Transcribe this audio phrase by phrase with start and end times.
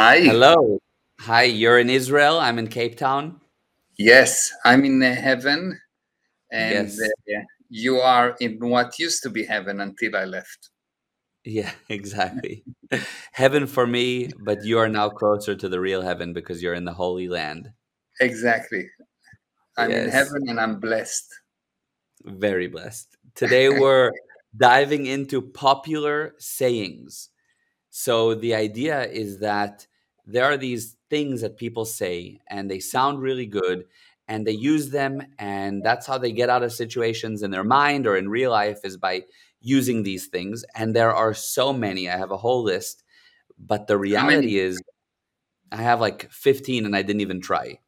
[0.00, 0.20] Hi.
[0.20, 0.78] Hello.
[1.18, 2.40] Hi, you're in Israel.
[2.40, 3.38] I'm in Cape Town.
[3.98, 5.78] Yes, I'm in uh, heaven,
[6.50, 6.98] and Yes.
[6.98, 10.70] uh, you are in what used to be heaven until I left.
[11.44, 12.64] Yeah, exactly.
[13.32, 16.86] Heaven for me, but you are now closer to the real heaven because you're in
[16.86, 17.70] the Holy Land.
[18.22, 18.88] Exactly.
[19.76, 21.28] I'm in heaven and I'm blessed.
[22.24, 23.18] very blessed.
[23.34, 24.12] Today we're
[24.56, 27.28] diving into popular sayings.
[27.90, 29.86] So the idea is that
[30.32, 33.84] there are these things that people say and they sound really good
[34.28, 38.06] and they use them and that's how they get out of situations in their mind
[38.06, 39.22] or in real life is by
[39.60, 42.08] using these things and there are so many.
[42.08, 43.02] I have a whole list,
[43.58, 44.80] but the reality is
[45.72, 47.80] I have like 15 and I didn't even try.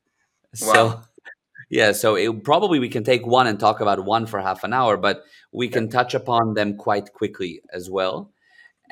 [0.61, 0.73] Wow.
[0.73, 1.03] So
[1.71, 4.73] yeah, so it, probably we can take one and talk about one for half an
[4.73, 8.33] hour, but we can touch upon them quite quickly as well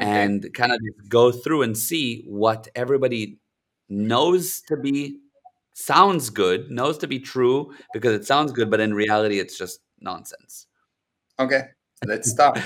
[0.01, 0.79] and kind of
[1.09, 3.40] go through and see what everybody
[3.91, 5.19] knows to be
[5.75, 9.81] sounds good, knows to be true because it sounds good, but in reality it's just
[10.01, 10.67] nonsense.
[11.39, 11.63] Okay.
[12.07, 12.59] Let's start.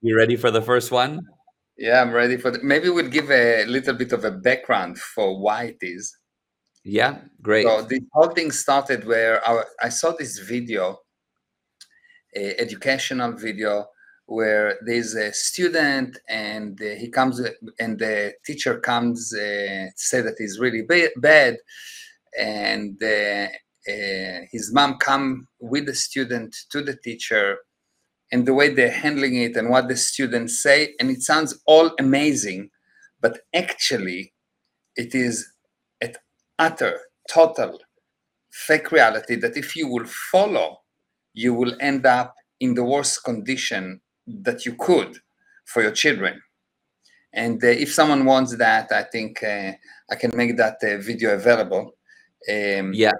[0.00, 1.20] You ready for the first one?
[1.76, 5.38] Yeah, I'm ready for the, maybe we'll give a little bit of a background for
[5.40, 6.16] why it is.
[6.84, 7.66] Yeah, great.
[7.66, 10.98] So this whole thing started where I, I saw this video,
[12.34, 13.86] a educational video,
[14.28, 17.40] where there's a student and he comes
[17.80, 21.56] and the teacher comes uh, say that he's really ba- bad,
[22.38, 23.46] and uh,
[23.90, 27.56] uh, his mom come with the student to the teacher,
[28.30, 31.90] and the way they're handling it and what the students say, and it sounds all
[31.98, 32.68] amazing,
[33.22, 34.34] but actually,
[34.94, 35.50] it is
[36.02, 36.18] at
[36.58, 37.78] utter total
[38.50, 40.80] fake reality that if you will follow,
[41.32, 44.02] you will end up in the worst condition
[44.42, 45.18] that you could
[45.64, 46.40] for your children.
[47.32, 49.72] And uh, if someone wants that, I think uh,
[50.10, 51.94] I can make that uh, video available.
[52.50, 53.12] Um, Yeah,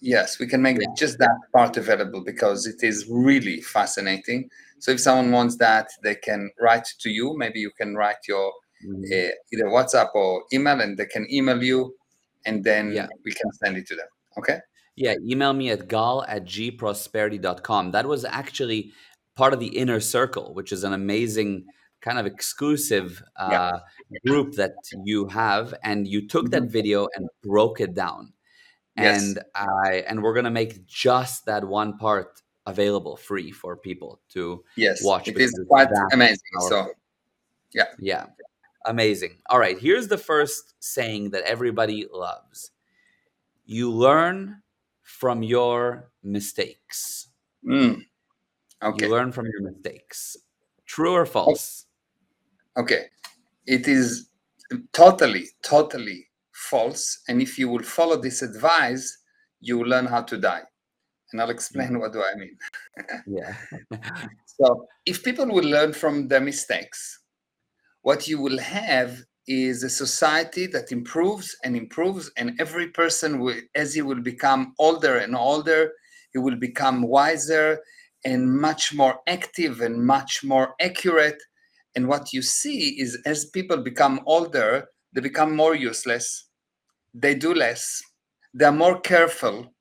[0.00, 0.86] yes, we can make Yeah.
[0.96, 4.48] just that part available because it is really fascinating.
[4.78, 7.34] So if someone wants that, they can write to you.
[7.36, 8.52] Maybe you can write your
[8.84, 11.94] mhm, uh, either WhatsApp or email, and they can email you,
[12.46, 13.06] and then Yeah.
[13.24, 14.08] we can send it to them.
[14.38, 14.58] Okay.
[14.96, 15.14] yeah.
[15.30, 17.92] Email me at gal at gprosperity.com.
[17.92, 18.92] That was actually
[19.36, 21.66] part of the inner circle, which is an amazing
[22.00, 23.62] kind of exclusive Yeah.
[23.62, 23.80] uh,
[24.26, 24.72] group that
[25.04, 26.70] you have, and you took that Mhm.
[26.70, 28.32] video and broke it down.
[28.98, 29.22] Yes.
[29.22, 34.62] and I and we're gonna make just that one part available free for people to
[34.76, 35.02] Yes.
[35.02, 36.38] watch It it's quite amazing.
[36.52, 36.68] powerful.
[36.88, 36.94] So
[37.72, 37.86] yeah.
[37.98, 38.26] Yeah,
[38.84, 39.40] amazing.
[39.46, 42.72] All right, here's the first saying that everybody loves:
[43.64, 44.62] "You learn
[45.02, 47.28] from your mistakes."
[47.64, 48.04] Mm,
[48.82, 49.06] okay.
[49.06, 50.36] You learn from your mistakes.
[50.86, 51.86] True or false?
[52.76, 53.06] Okay.
[53.66, 54.28] It is
[54.92, 57.22] totally, totally false.
[57.28, 59.18] And if you will follow this advice,
[59.60, 60.62] you will learn how to die.
[61.32, 62.00] And I'll explain mm.
[62.00, 62.56] what do I mean.
[63.26, 63.54] Yeah.
[64.60, 67.20] So if people will learn from their mistakes,
[68.02, 73.56] what you will have is a society that improves and improves, and every person will,
[73.74, 75.92] as he will become older and older,
[76.32, 77.80] he will become wiser
[78.24, 81.42] and much more active and much more accurate.
[81.94, 86.48] And what you see is as people become older, they become more useless,
[87.14, 88.02] they do less,
[88.54, 89.74] they're more careful,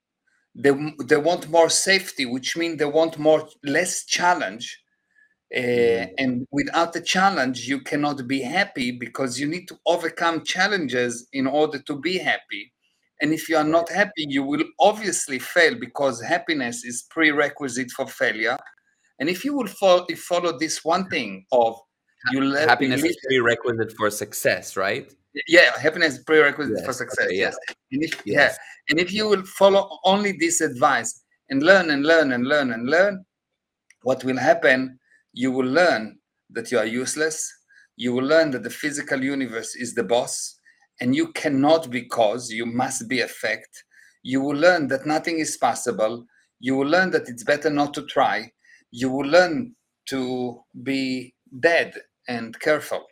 [0.55, 0.71] they,
[1.05, 4.79] they want more safety, which means they want more less challenge.
[5.53, 6.13] Uh, Mhm.
[6.17, 11.45] and without a challenge you cannot be happy because you need to overcome challenges in
[11.45, 12.71] order to be happy
[13.21, 18.07] and if you are not happy you will obviously fail because happiness is prerequisite for
[18.07, 18.57] failure.
[19.19, 21.79] And if you will follow, follow this one thing of
[22.31, 25.11] you let Happiness is prerequisite for success, right?
[25.47, 27.43] yeah happiness is prerequisite for success Okay, yeah.
[27.43, 27.57] yes.
[27.93, 28.39] And if yeah.
[28.39, 28.57] Yes.
[28.89, 32.89] and if you will follow only this advice and learn and learn and learn and
[32.89, 33.23] learn
[34.03, 34.99] what will happen?
[35.33, 36.17] You will learn
[36.49, 37.51] that you are useless.
[37.97, 40.55] You will learn that the physical universe is the boss
[41.01, 43.83] and you cannot be cause you must be effect
[44.23, 46.25] you will learn that nothing is possible
[46.59, 48.51] you will learn that it's better not to try
[48.91, 49.75] you will learn
[50.07, 51.95] to be dead
[52.29, 53.05] and careful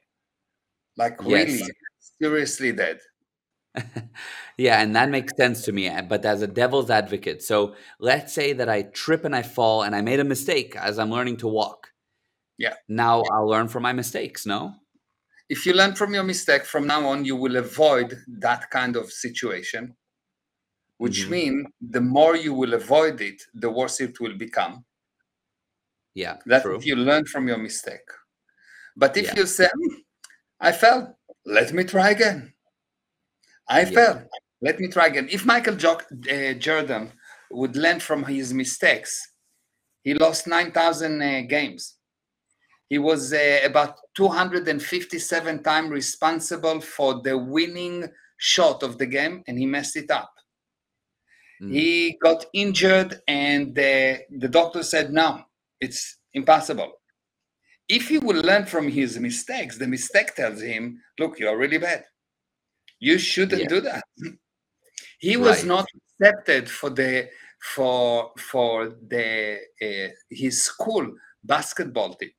[0.97, 1.61] like really
[1.99, 2.99] seriously dead
[4.57, 5.87] yeah, and that makes sense to me.
[5.89, 9.83] uh, But as a devil's advocate, so let's say that I trip and I fall
[9.83, 11.91] and I made a mistake as I'm learning to walk.
[12.57, 12.75] Yeah.
[12.87, 14.75] Now I'll learn from my mistakes, no?
[15.49, 19.11] If you learn from your mistake from now on you will avoid that kind of
[19.11, 19.95] situation
[20.97, 21.29] which Mhm.
[21.31, 24.85] mean the more you will avoid it the worse it will become
[26.15, 26.77] Yeah, that's true.
[26.77, 28.07] if you learn from your mistake
[28.95, 29.35] but if Yeah.
[29.39, 29.95] you say "Hmm,
[30.59, 32.53] i fell let me try again
[33.71, 33.91] I yeah.
[33.95, 34.21] failed.
[34.61, 35.27] Let me try again.
[35.29, 36.01] If Michael jo-
[36.35, 37.11] uh, Jordan
[37.51, 39.11] would learn from his mistakes,
[40.01, 41.98] he lost 9,000 uh, games.
[42.89, 48.07] He was uh, about 257 times responsible for the winning
[48.37, 50.33] shot of the game, and he messed it up.
[51.61, 51.71] Mm.
[51.71, 55.43] He got injured, and the, the doctor said, No,
[55.79, 56.93] it's impossible.
[57.87, 62.05] If he will learn from his mistakes, the mistake tells him, Look, you're really bad.
[62.99, 63.67] You shouldn't yeah.
[63.67, 64.03] do that.
[65.19, 65.65] he was right.
[65.65, 65.87] not
[66.19, 67.29] accepted for the
[67.61, 71.13] for for the uh, his school
[71.43, 72.31] basketball team.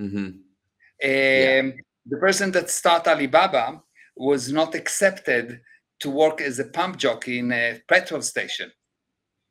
[0.00, 0.16] Mm-hmm.
[0.16, 0.36] Um,
[1.02, 1.62] yeah.
[2.06, 3.82] The person that started Alibaba
[4.16, 5.60] was not accepted
[6.00, 8.72] to work as a pump jockey in a petrol station.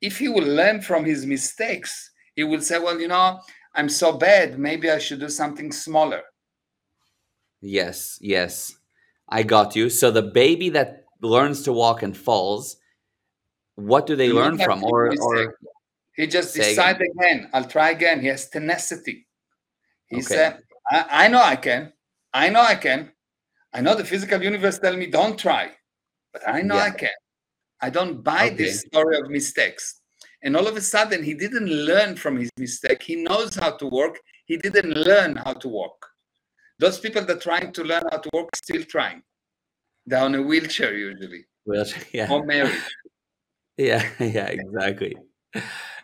[0.02, 3.40] If he will learn from his mistakes, he will say, Well, you know,
[3.76, 6.22] I'm so bad, maybe I should do something smaller.
[7.62, 8.74] Yes, yes.
[9.28, 9.90] I got you.
[9.90, 12.78] So the baby that learns to walk and falls,
[13.76, 14.84] what do they he learn from?
[14.84, 15.56] Or, or
[16.16, 17.12] he just decides again.
[17.20, 17.50] again.
[17.54, 18.22] I'll try again.
[18.22, 19.28] He has tenacity.
[20.10, 20.26] He okay.
[20.26, 20.60] said,
[20.92, 21.94] I, I, know I can.
[22.34, 23.12] I know I can.
[23.74, 25.72] I know the physical universe tell me don't try,
[26.34, 26.84] but I know yeah.
[26.84, 27.10] I can.
[27.82, 28.56] I don't buy okay.
[28.56, 30.02] this story of mistakes.
[30.42, 33.04] And all of a sudden, he didn't learn from his mistake.
[33.04, 34.20] He knows how to work.
[34.46, 36.08] He didn't learn how to walk.
[36.80, 39.22] Those people that are trying to learn how to walk still trying.
[40.06, 41.46] They're on a wheelchair usually.
[41.66, 42.32] Wheelchair, yeah.
[42.32, 42.82] Or married.
[43.78, 45.16] yeah, yeah, exactly.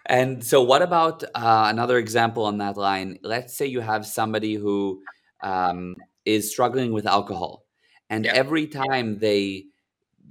[0.08, 3.18] And so, what about uh, another example on that line?
[3.24, 5.02] Let's say you have somebody who
[5.42, 7.66] um, is struggling with alcohol,
[8.10, 8.34] and yeah.
[8.34, 9.66] every time they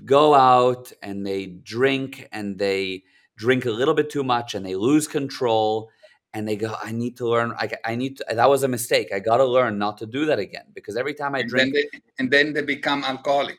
[0.05, 3.03] go out and they drink and they
[3.37, 5.91] drink a little bit too much and they lose control
[6.32, 9.12] and they go i need to learn i, I need to, that was a mistake
[9.15, 11.75] i got to learn not to do that again because every time i and drink
[11.75, 13.59] then they, and then they become alcoholic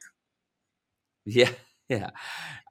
[1.26, 1.50] yeah
[1.90, 2.10] yeah.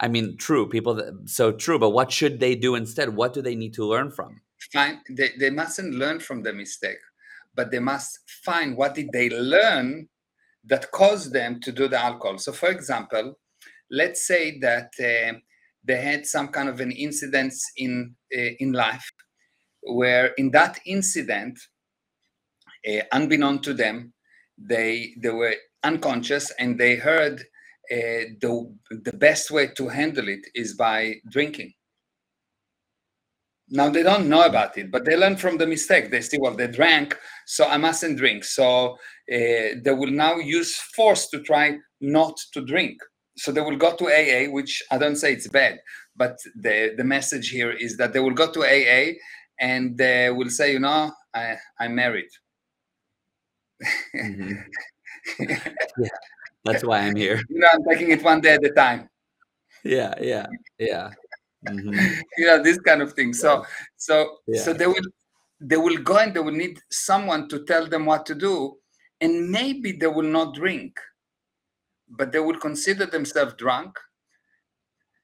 [0.01, 3.17] I mean true people that, so true but what should they do instead?
[3.17, 4.41] What do they need to learn from?
[4.73, 6.99] Fine they, they mustn't learn from the mistake
[7.55, 10.09] but they must find what did they learn
[10.65, 12.39] that caused them to do the alcohol.
[12.39, 13.39] So for example
[13.91, 15.39] let's say that uh,
[15.85, 19.11] they had some kind of an incident in uh, in life
[19.83, 21.59] where in that incident
[22.89, 24.13] uh, unbeknown to them
[24.59, 27.45] they they were unconscious and they heard
[27.93, 31.73] uh, the the best way to handle it is by drinking.
[33.69, 36.11] Now they don't know about it but they learn from the mistake.
[36.11, 38.45] They see well they drank so i mustn't drink.
[38.45, 38.97] So uh,
[39.83, 42.99] they will now use force to try not to drink.
[43.37, 45.79] So they will go to aa which i don't say it's bad
[46.17, 49.13] but the the message here is that they will go to aa
[49.61, 52.31] and they will say you know i i'm married.
[54.15, 54.53] Mm-hmm.
[55.99, 56.09] yeah
[56.65, 57.41] that's why i'm here.
[57.49, 59.09] You know i'm taking it one day at a time.
[59.85, 60.47] Yeah yeah
[60.79, 61.11] yeah.
[61.69, 61.95] Mm-hmm.
[62.39, 63.33] you know this kind of thing.
[63.33, 63.65] So
[63.97, 64.61] so yeah.
[64.61, 65.09] so they will
[65.61, 68.77] they will go and they will need someone to tell them what to do
[69.21, 70.99] and maybe they will not drink
[72.09, 73.99] but they will consider themselves drunk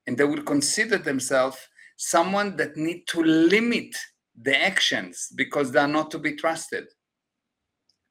[0.06, 1.58] and they will consider themselves
[1.96, 3.94] someone that need to limit
[4.40, 6.87] the actions because they are not to be trusted.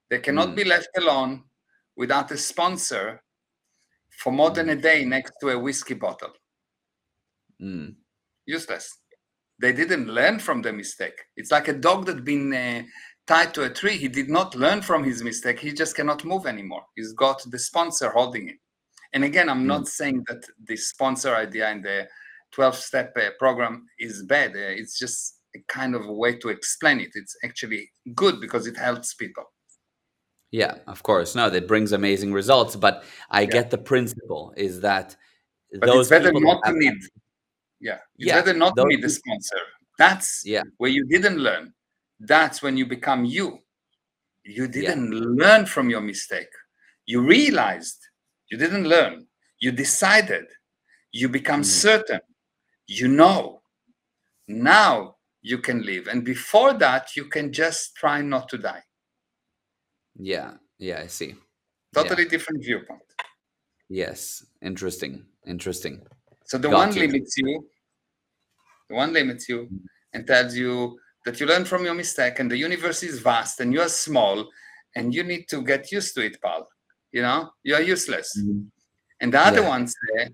[0.09, 0.55] They cannot mm.
[0.57, 1.43] be left alone
[2.01, 3.21] without a sponsor
[4.21, 4.81] for more than a hmm.
[4.89, 6.33] day next to a whiskey bottle
[7.61, 7.93] mm.
[8.45, 8.85] useless
[9.61, 12.81] they didn't learn from the mistake it's like a dog that's been uh,
[13.27, 16.45] tied to a tree he did not learn from his mistake he just cannot move
[16.47, 18.59] anymore he's got the sponsor holding him
[19.13, 19.87] and again, I'm not mm.
[19.87, 22.07] saying that the sponsor idea in the
[22.51, 24.51] 12 step uh, program is bad.
[24.51, 27.09] Uh, it's just a kind of a way to explain it.
[27.15, 29.43] It's actually good because it helps people.
[30.51, 31.35] Yeah, of course.
[31.35, 32.75] No, that brings amazing results.
[32.75, 33.47] But I yeah.
[33.47, 35.15] get the principle is that
[35.71, 36.97] but those it's better not to need.
[37.79, 39.57] Yeah, it's yeah, better not to need the sponsor.
[39.97, 40.63] That's yeah.
[40.77, 41.73] where you didn't learn.
[42.19, 43.59] That's when you become you.
[44.43, 45.19] You didn't yeah.
[45.23, 46.49] learn from your mistake.
[47.05, 47.97] You realized
[48.49, 49.27] you didn't learn.
[49.59, 50.45] You decided.
[51.11, 51.65] You become mm.
[51.65, 52.21] certain.
[52.87, 53.61] You know.
[54.47, 56.07] Now you can live.
[56.07, 58.83] And before that, you can just try not to die.
[60.19, 60.53] Yeah.
[60.77, 61.35] Yeah, I see.
[61.93, 62.29] Totally yeah.
[62.29, 63.01] different viewpoint.
[63.89, 64.45] Yes.
[64.61, 65.25] Interesting.
[65.47, 66.01] Interesting.
[66.45, 67.01] So the Got one you.
[67.01, 67.67] limits you.
[68.89, 69.79] The one limits you mm.
[70.13, 73.73] and tells you that you learn from your mistake and the universe is vast and
[73.73, 74.47] you are small
[74.95, 76.67] and you need to get used to it, pal
[77.11, 78.61] you know you're useless mm-hmm.
[79.21, 79.69] and the other yeah.
[79.69, 80.29] ones say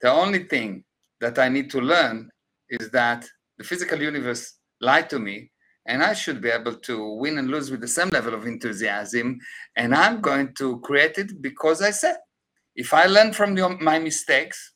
[0.00, 0.84] the only thing
[1.20, 2.28] that i need to learn
[2.68, 3.26] is that
[3.58, 5.50] the physical universe lied to me
[5.86, 9.38] and i should be able to win and lose with the same level of enthusiasm
[9.76, 12.16] and i'm going to create it because i said
[12.76, 14.72] If I learn from the, my mistakes,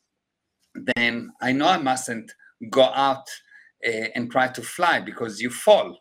[0.73, 2.31] then I know I mustn't
[2.69, 3.27] go out
[3.85, 5.97] uh, and try to fly because you fall.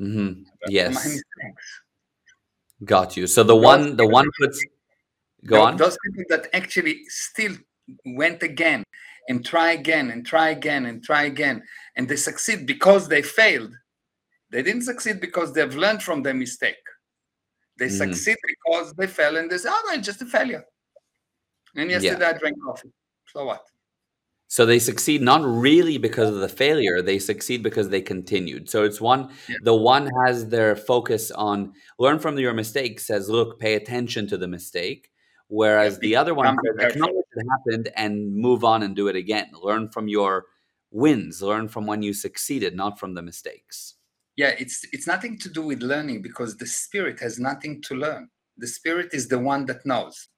[0.00, 0.42] Mm-hmm.
[0.68, 1.20] Yes.
[2.84, 3.26] Got you.
[3.26, 4.64] So the those one, the one puts.
[5.44, 5.76] Go those, on.
[5.76, 7.56] Those people that actually still
[8.06, 8.82] went again
[9.28, 11.62] and try again and try again and try again,
[11.96, 13.72] and they succeed because they failed.
[14.50, 16.84] They didn't succeed because they've learned from their mistake.
[17.78, 17.98] They mm.
[17.98, 20.64] succeed because they fell and they say, "Oh, it's just a failure."
[21.76, 22.30] And yesterday yeah.
[22.30, 22.90] I drank coffee.
[23.26, 23.62] So what?
[24.50, 28.68] So they succeed not really because of the failure, they succeed because they continued.
[28.68, 29.54] So it's one, yeah.
[29.62, 34.36] the one has their focus on learn from your mistake, says, look, pay attention to
[34.36, 35.12] the mistake.
[35.46, 39.52] Whereas yeah, the other one acknowledge it happened and move on and do it again.
[39.62, 40.46] Learn from your
[40.90, 43.94] wins, learn from when you succeeded, not from the mistakes.
[44.36, 48.28] Yeah, it's it's nothing to do with learning because the spirit has nothing to learn.
[48.56, 50.28] The spirit is the one that knows.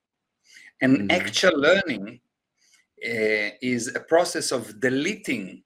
[0.80, 1.10] And mm-hmm.
[1.10, 2.20] actual learning
[3.04, 5.62] uh, is a process of deleting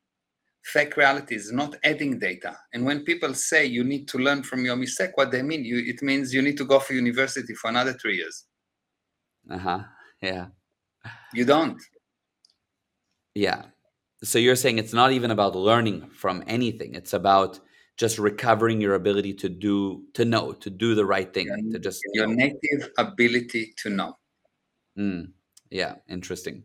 [0.64, 2.58] fake realities, not adding data.
[2.72, 5.78] And when people say you need to learn from your mistake, what they mean, you,
[5.78, 8.44] it means you need to go for university for another three years.
[9.48, 9.78] Uh huh.
[10.20, 10.46] Yeah.
[11.32, 11.80] You don't.
[13.34, 13.62] Yeah.
[14.22, 16.94] So you're saying it's not even about learning from anything.
[16.94, 17.60] It's about
[17.96, 21.78] just recovering your ability to do, to know, to do the right thing, your, to
[21.78, 22.34] just your know.
[22.34, 24.16] native ability to know.
[24.98, 25.32] Mm.
[25.70, 25.96] Yeah.
[26.08, 26.64] Interesting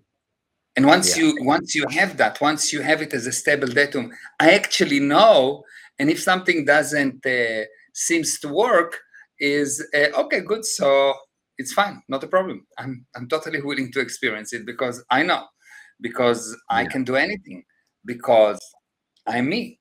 [0.76, 1.24] and once yeah.
[1.24, 5.00] you once you have that once you have it as a stable datum i actually
[5.00, 5.64] know
[6.00, 9.00] and if something doesn't uh, seems to work
[9.40, 11.14] is uh, okay good so
[11.58, 15.44] it's fine not a problem i'm i'm totally willing to experience it because i know
[16.02, 16.78] because yeah.
[16.78, 17.64] i can do anything
[18.06, 18.60] because
[19.28, 19.78] i'm me.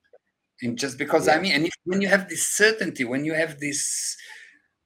[0.63, 1.35] And just because yeah.
[1.35, 4.17] i'm me and if when you have this certainty when you have this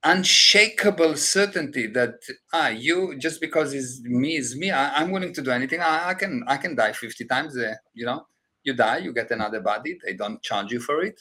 [0.05, 2.17] unshakable certainty that
[2.53, 6.11] ah you just because is me is me I, am willing to do anything I,
[6.11, 8.27] I, can i can die 50 times uh, you know?
[8.63, 11.21] You die you get another body they don't charge you for it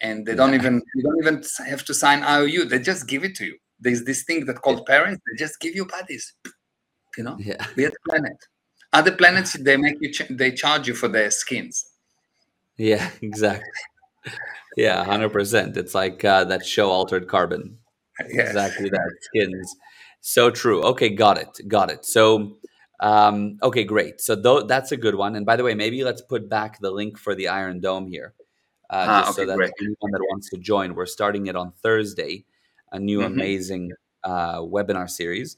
[0.00, 0.60] and they don't yeah.
[0.60, 3.56] even you don't even have to sign iou they just give it to you.
[3.80, 6.32] There's this thing that called parents they just give you bodies
[7.16, 7.36] you know?
[7.38, 7.64] Yeah.
[7.76, 8.36] We the planet
[8.94, 11.86] other planets they make you ch- they charge you for their skins.
[12.76, 13.68] Yeah exactly.
[14.76, 17.78] Yeah 100% it's like uh, that show altered carbon.
[18.28, 18.48] Yes.
[18.48, 19.10] exactly that.
[19.22, 19.76] Skins.
[20.20, 20.82] So true.
[20.82, 22.04] Okay got it got it.
[22.04, 22.58] So
[23.00, 24.20] um, okay great.
[24.20, 25.36] So th- that's a good one.
[25.36, 28.34] And by the way maybe let's put back the link for the iron dome here
[28.90, 29.72] uh, ah, just okay, so that great.
[29.80, 32.44] anyone that wants to join we're starting it on thursday
[32.92, 33.32] a new mm-hmm.
[33.32, 33.92] amazing
[34.24, 35.56] uh, webinar series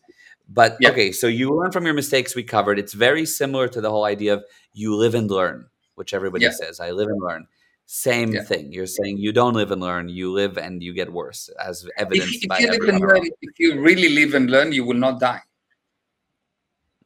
[0.48, 3.90] but okay so you learn from your mistakes we covered it's very similar to the
[3.90, 7.46] whole idea of you live and learn which everybody says i live and learn
[7.86, 8.42] same yeah.
[8.42, 8.72] thing.
[8.72, 12.42] You're saying you don't live and learn, you live and you get worse, as evidenced
[12.42, 15.20] if, by you live and learn, If you really live and learn, you will not
[15.20, 15.40] die.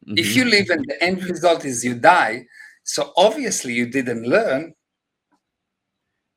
[0.06, 0.18] Mm-hmm.
[0.18, 2.46] If you live and the end result is you die,
[2.82, 4.74] so obviously you didn't learn.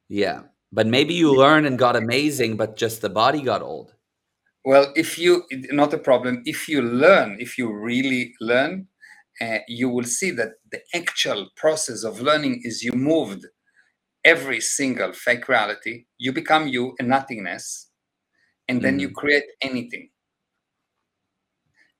[0.09, 0.41] Yeah.
[0.73, 3.95] But maybe you learn and got amazing, but just the body got old.
[4.65, 8.87] Well, if you, not a problem, if you learn, if you really learn,
[9.41, 13.45] uh, you will see that the actual process of learning is you moved
[14.23, 17.89] every single fake reality, you become you and nothingness,
[18.69, 20.09] and then mm you create anything.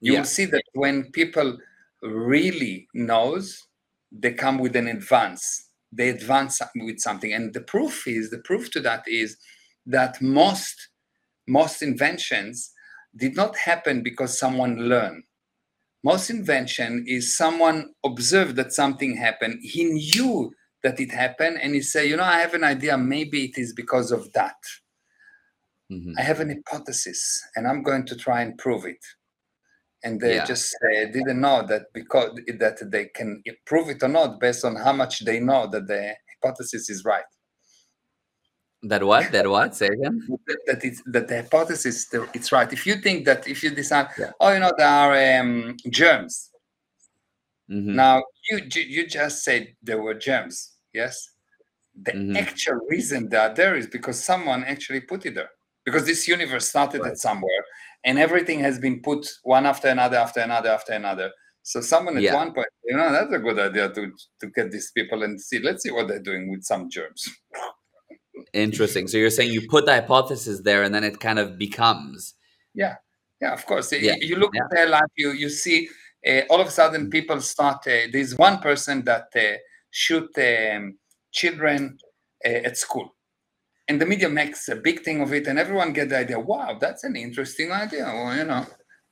[0.02, 0.20] You yeah.
[0.20, 1.58] will see that when people
[2.02, 3.68] really knows,
[4.12, 5.70] they come with an advance.
[5.92, 9.38] They advance with something, and the proof is the proof to that is
[9.86, 10.90] that most
[11.48, 12.72] most inventions
[13.16, 15.24] did not happen because someone learned.
[16.04, 19.60] Most invention is someone observed that something happened.
[19.62, 20.52] He knew
[20.84, 23.74] that it happened and he said, you know i have an idea maybe it is
[23.74, 24.58] because of that
[25.92, 26.14] mm-hmm.
[26.18, 29.04] i have an hypothesis and i'm going to try and prove it
[30.04, 30.46] and they yeah.
[30.46, 34.76] just uh, didn't know that because that they can prove it or not based on
[34.76, 37.24] how much they know that the hypothesis is right
[38.84, 40.28] that what that what say again
[40.68, 44.32] that, it's that the hypothesis it's right if you think that if you decide yeah.
[44.40, 46.52] oh you know there are um, germs
[47.70, 47.96] mm-hmm.
[47.96, 51.30] now you you just said there were germs Yes.
[52.02, 52.38] The mm-hmm.
[52.38, 55.50] actual reason they are there is because someone actually put it there.
[55.86, 57.12] Because this universe started right.
[57.12, 57.66] at somewhere
[58.06, 61.32] and everything has been put one after another, after another, after another.
[61.62, 62.36] So someone at yeah.
[62.36, 64.12] one point, you know, that's a good idea to
[64.42, 65.60] to get these people and see.
[65.60, 67.30] Let's see what they're doing with some germs.
[68.54, 69.08] Interesting.
[69.08, 72.36] So you're saying you put the hypothesis there, and then it kind of becomes.
[72.74, 72.96] Yeah,
[73.42, 73.54] yeah.
[73.54, 74.16] Of course, yeah.
[74.20, 74.64] you look yeah.
[74.64, 75.12] at their life.
[75.16, 75.90] You you see,
[76.28, 77.88] uh, all of a sudden, people start.
[77.88, 79.58] Uh, there's one person that uh,
[79.90, 80.98] shoot um,
[81.32, 81.98] children
[82.46, 83.16] uh, at school.
[83.90, 86.40] And the media makes a big thing of it, and everyone get the idea.
[86.40, 88.06] Wow, that's an interesting idea.
[88.06, 88.66] Well, you know,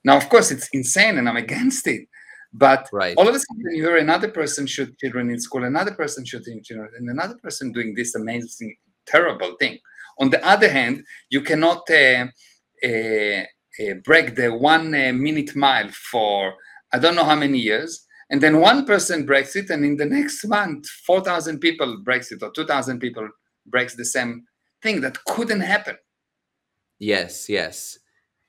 [0.03, 2.07] Now, of course, it's insane and I'm against it.
[2.53, 3.15] But right.
[3.17, 6.61] all of a sudden, you hear another person shoot children in school, another person shooting
[6.63, 9.79] children, and another person doing this amazing, terrible thing.
[10.19, 12.27] On the other hand, you cannot uh,
[12.83, 16.53] uh, uh, break the one uh, minute mile for
[16.93, 20.05] I don't know how many years, and then one person breaks it, and in the
[20.05, 23.27] next month, four thousand people breaks it, or two thousand people
[23.65, 24.43] breaks the same
[24.81, 25.01] thing.
[25.01, 25.97] That couldn't happen.
[26.99, 27.97] Yes, yes.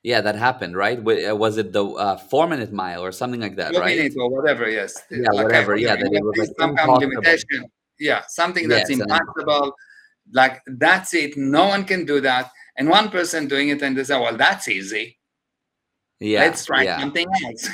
[0.03, 0.99] Yeah, that happened, right?
[0.99, 3.97] Uh, was it the uh, four minute mile or something like that, right?
[3.97, 5.01] Minute or whatever, yes.
[5.11, 5.77] Yeah, like whatever.
[5.77, 7.71] Yeah, that it was like some kind of limitation.
[8.01, 9.73] Yeah, something that's yes, impossible.
[10.33, 11.37] Like that's it.
[11.37, 12.51] No one can do that.
[12.77, 15.19] And one person doing it, and they say, "Well, that's easy."
[16.21, 17.01] Yeah, let's try yeah.
[17.01, 17.69] something else.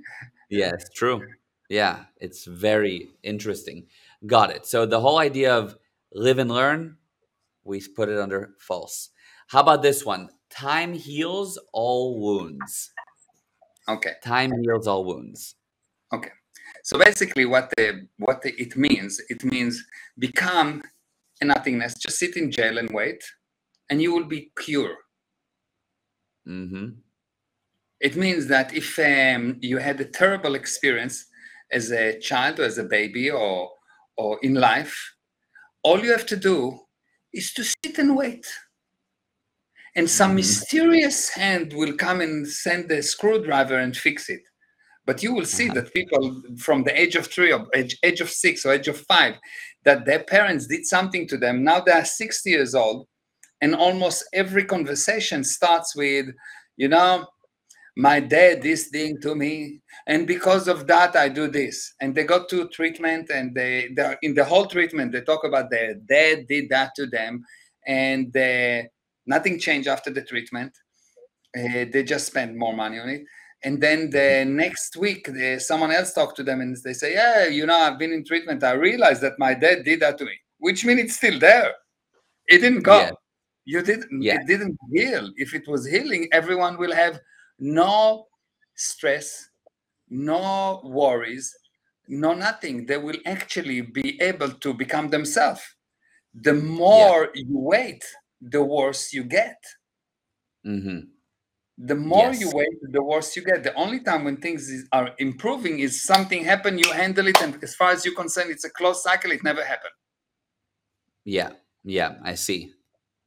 [0.50, 1.22] yes, true.
[1.68, 3.86] Yeah, it's very interesting.
[4.26, 4.66] Got it.
[4.66, 5.76] So the whole idea of
[6.12, 6.98] live and learn,
[7.64, 9.10] we put it under false.
[9.48, 10.28] How about this one?
[10.50, 12.92] Time heals all wounds.
[13.88, 14.12] Okay.
[14.22, 15.56] Time heals all wounds.
[16.12, 16.30] Okay.
[16.82, 19.82] So basically, what the, what the, it means, it means
[20.18, 20.82] become
[21.40, 21.94] a nothingness.
[21.94, 23.22] Just sit in jail and wait,
[23.90, 24.96] and you will be pure.
[26.48, 26.88] Mm-hmm.
[28.00, 31.26] It means that if um, you had a terrible experience
[31.70, 33.70] as a child or as a baby or
[34.16, 35.14] or in life,
[35.82, 36.78] all you have to do
[37.32, 38.46] is to sit and wait
[39.96, 40.36] and some mm-hmm.
[40.36, 44.42] mysterious hand will come and send the screwdriver and fix it
[45.06, 45.74] but you will see uh-huh.
[45.74, 48.98] that people from the age of three or age, age of six or age of
[48.98, 49.34] five
[49.84, 53.06] that their parents did something to them now they are 60 years old
[53.60, 56.26] and almost every conversation starts with
[56.76, 57.26] you know
[57.96, 62.24] my dad this thing to me and because of that i do this and they
[62.24, 66.46] go to treatment and they they're in the whole treatment they talk about their dad
[66.48, 67.44] did that to them
[67.86, 68.88] and they
[69.26, 70.72] Nothing changed after the treatment.
[71.56, 73.22] Uh, they just spend more money on it.
[73.64, 77.46] And then the next week, the, someone else talked to them and they say, Yeah,
[77.46, 78.62] you know, I've been in treatment.
[78.62, 81.72] I realized that my dad did that to me, which means it's still there.
[82.46, 82.98] It didn't go.
[82.98, 83.10] Yeah.
[83.64, 84.34] You didn't, yeah.
[84.34, 85.30] it didn't heal.
[85.36, 87.18] If it was healing, everyone will have
[87.58, 88.26] no
[88.74, 89.48] stress,
[90.10, 91.54] no worries,
[92.06, 92.84] no nothing.
[92.84, 95.62] They will actually be able to become themselves.
[96.34, 97.42] The more yeah.
[97.46, 98.04] you wait,
[98.42, 99.56] the worse you get.
[100.66, 101.08] Mm-hmm.
[101.76, 102.40] The more yes.
[102.40, 103.64] you wait, the worse you get.
[103.64, 107.62] The only time when things is, are improving is something happen, you handle it, and
[107.62, 109.32] as far as you're concerned, it's a closed cycle.
[109.32, 109.92] It never happened.
[111.24, 111.50] Yeah,
[111.82, 112.72] yeah, I see.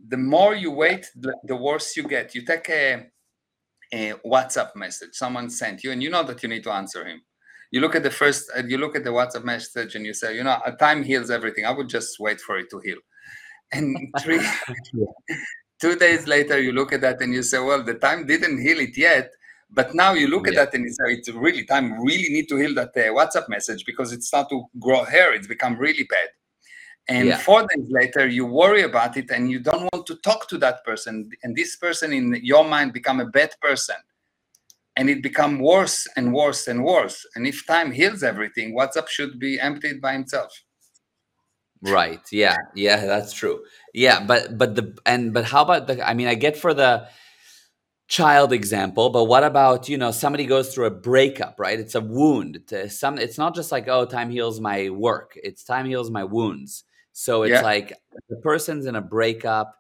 [0.07, 2.35] The more you wait, the, the worse you get.
[2.35, 3.07] You take a,
[3.91, 7.21] a WhatsApp message someone sent you, and you know that you need to answer him
[7.71, 10.35] you look at the first uh, you look at the whatsapp message and you say
[10.35, 12.97] you know time heals everything i would just wait for it to heal
[13.71, 14.39] and three
[15.79, 18.79] two days later you look at that and you say well the time didn't heal
[18.79, 19.31] it yet
[19.69, 20.51] but now you look yeah.
[20.51, 23.47] at that and you say it's really time really need to heal that uh, whatsapp
[23.49, 26.29] message because it start to grow hair it's become really bad
[27.09, 27.37] and yeah.
[27.37, 30.83] four days later you worry about it and you don't want to talk to that
[30.83, 33.95] person and this person in your mind become a bad person
[34.95, 39.39] and it become worse and worse and worse and if time heals everything whatsapp should
[39.39, 40.63] be emptied by himself
[41.81, 42.21] Right.
[42.31, 42.57] Yeah.
[42.75, 43.63] Yeah, that's true.
[43.97, 47.07] Yeah, but but the and but how about the I mean, I get for the
[48.07, 51.79] child example, but what about, you know, somebody goes through a breakup, right?
[51.79, 52.67] It's a wound.
[52.67, 55.33] To some it's not just like, oh, time heals my work.
[55.35, 56.83] It's time heals my wounds.
[57.11, 57.61] So it's yeah.
[57.61, 57.91] like
[58.29, 59.75] the person's in a breakup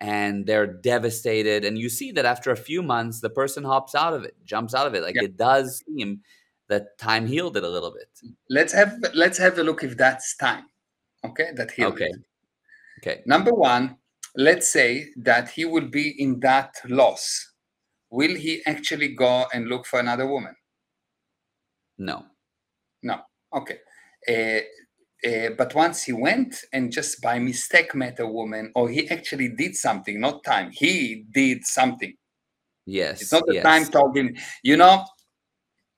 [0.00, 4.14] and they're devastated and you see that after a few months the person hops out
[4.14, 5.02] of it, jumps out of it.
[5.04, 5.26] Like yeah.
[5.26, 6.22] it does seem
[6.66, 8.08] that time healed it a little bit.
[8.48, 10.64] Let's have let's have a look if that's time
[11.24, 12.10] okay that he okay
[13.00, 13.96] okay number one
[14.36, 17.54] let's say that he will be in that loss
[18.10, 20.54] will he actually go and look for another woman
[21.98, 22.24] no
[23.02, 23.20] no
[23.54, 23.78] okay
[24.28, 24.60] uh,
[25.28, 29.48] uh, but once he went and just by mistake met a woman or he actually
[29.48, 32.14] did something not time he did something
[32.86, 33.62] yes it's not the yes.
[33.62, 35.04] time told him you know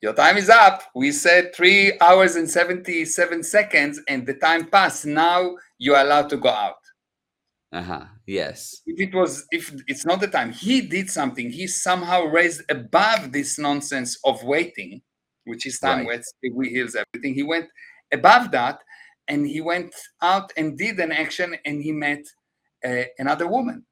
[0.03, 0.83] your time is up.
[0.97, 5.07] We said three hours and 77 seconds, and the time passed.
[5.07, 6.82] Now you're allowed to go out.
[7.73, 8.05] Uh-huh.
[8.27, 8.83] Yes.
[8.87, 11.51] If it was, if it's not the time, he did something.
[11.51, 15.01] He somehow raised above this nonsense of waiting,
[15.45, 16.23] which is time right.
[16.41, 17.35] where we heals everything.
[17.35, 17.69] He went
[18.13, 18.81] above that,
[19.29, 22.25] and he went out and did an action, and he met
[22.87, 23.87] uh, another woman.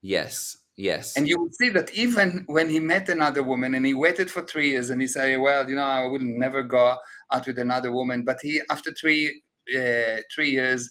[0.00, 0.56] Yes.
[0.76, 1.16] Yes.
[1.16, 4.42] And you will see that even when he met another woman and he waited for
[4.42, 6.96] three years and he said, well, you know, I will never go
[7.32, 8.24] out with another woman.
[8.24, 10.90] But he, after three, uh, three years,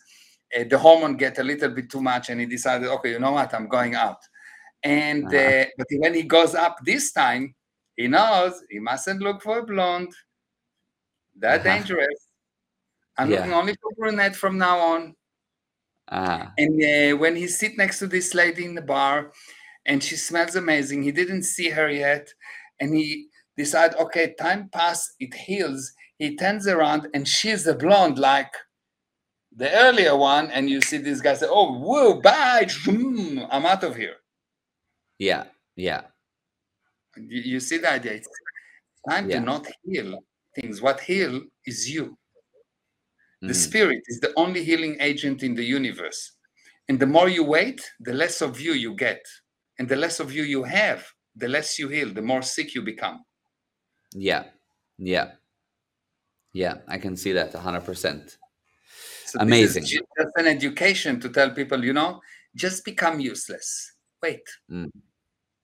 [0.57, 3.31] uh, the hormone get a little bit too much and he decided, okay, you know
[3.31, 4.19] what, I'm going out.
[4.83, 5.37] And, uh-huh.
[5.37, 7.55] uh, but when he goes up this time,
[7.95, 10.13] He knows he mustn't look for a blonde.
[11.37, 11.69] That Uh-huh.
[11.77, 12.19] dangerous.
[13.17, 13.37] I'm Yeah.
[13.37, 15.15] looking only for brunette from now on.
[16.07, 19.31] Ah, And uh, when he sit next to this lady in the bar,
[19.85, 22.33] and she smells amazing, he didn't see her yet,
[22.79, 25.93] and he decide, okay, time pass, it heals.
[26.17, 28.53] He turns around, and she's a blonde like
[29.55, 32.67] the earlier one, and you see this guy say, "Oh, whoa, bye,
[33.51, 34.15] I'm out of here."
[35.19, 36.01] yeah, yeah,
[37.17, 38.13] You, you see the idea?
[38.13, 38.27] It's
[39.09, 39.39] time Yeah.
[39.39, 40.19] to not heal
[40.55, 40.81] things.
[40.81, 42.17] What heal is you.
[43.47, 46.33] The mhm, spirit is the only healing agent in the universe.
[46.89, 49.21] And the more you wait, the less of you you get.
[49.79, 52.81] And the less of you you have, the less you heal, the more sick you
[52.81, 53.23] become.
[54.13, 54.45] yeah,
[54.97, 55.31] yeah,
[56.53, 56.77] yeah.
[56.87, 58.37] I can see that hundred percent.
[59.33, 59.85] So Amazing.
[59.85, 62.21] Just an education to tell people, you know,
[62.53, 63.93] just become useless.
[64.21, 64.47] Wait.
[64.69, 64.91] Mm.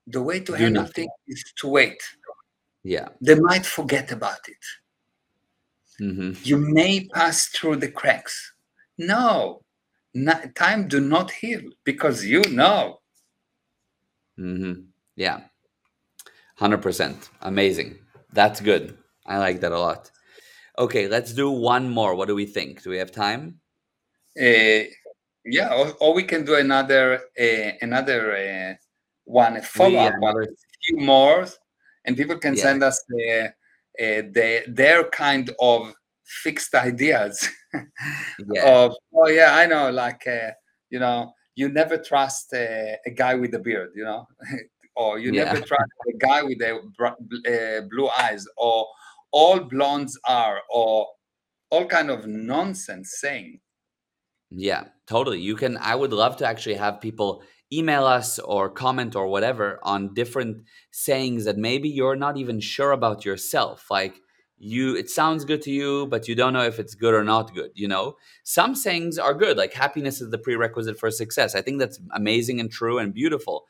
[0.07, 1.07] The way to Do handle nothing.
[1.27, 2.01] things is to wait.
[2.83, 3.09] Yeah.
[3.21, 4.65] They might forget about it.
[5.99, 8.53] hmm You may pass through the cracks.
[8.97, 9.61] No,
[10.55, 13.01] time do not heal because you know.
[14.35, 14.73] hmm
[15.15, 15.41] Yeah.
[16.55, 17.29] Hundred percent.
[17.41, 17.99] Amazing.
[18.33, 18.97] That's good.
[19.27, 20.09] I like that a lot.
[20.79, 22.15] Okay, let's do one more.
[22.15, 22.83] What do we think?
[22.83, 23.59] Do we have time?
[24.39, 24.87] Uh,
[25.43, 28.73] yeah, or, or we can do another uh, another uh,
[29.25, 30.47] one, a follow up a
[30.85, 31.45] few more,
[32.05, 32.63] and people can Yeah.
[32.63, 35.93] send us uh, uh, the, their kind of
[36.43, 37.45] fixed ideas
[38.53, 38.63] Yeah.
[38.63, 40.51] of oh yeah, I know, like uh,
[40.89, 44.25] you know, you never trust uh, a guy with a beard, you know,
[44.95, 48.87] or you never trust a guy with a uh, blue eyes, or
[49.31, 51.07] all blondes are, or
[51.69, 53.59] all kind of nonsense saying.
[54.49, 55.39] Yeah, totally.
[55.39, 59.79] You can I would love to actually have people email us or comment or whatever
[59.83, 63.85] on different sayings that maybe you're not even sure about yourself.
[63.91, 64.15] Like
[64.57, 67.53] you it sounds good to you, but you don't know if it's good or not
[67.53, 68.17] good, you know?
[68.43, 71.53] Some sayings are good, like happiness is the prerequisite for success.
[71.53, 73.65] I think that's amazing and true and beautiful.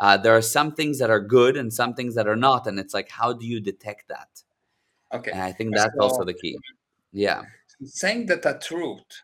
[0.00, 2.78] Uh, there are some things that are good and some things that are not, and
[2.78, 4.42] it's like, how do you detect that?
[5.12, 5.32] Okay.
[5.32, 6.58] And I think that's also the key.
[7.12, 7.42] Yeah,
[7.84, 9.22] saying that a truth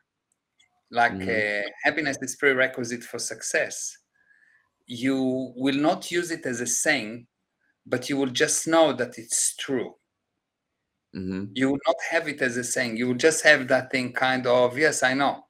[0.91, 1.29] like Mhm.
[1.29, 3.97] uh, happiness is prerequisite for success
[4.87, 7.27] you will not use it as a saying
[7.87, 9.95] but you will just know that it's true.
[11.15, 12.97] Hmm you will not have it as a saying.
[12.97, 15.47] You will just have that thing kind of yes i know.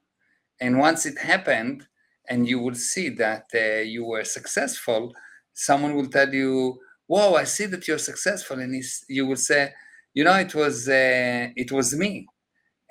[0.61, 1.87] And once it happened
[2.29, 5.15] and you will see that uh, you were successful
[5.55, 8.59] someone will tell you whoa i see that you're successful.
[8.61, 8.75] And
[9.09, 9.73] you will say
[10.19, 12.27] you know it was uh, it was me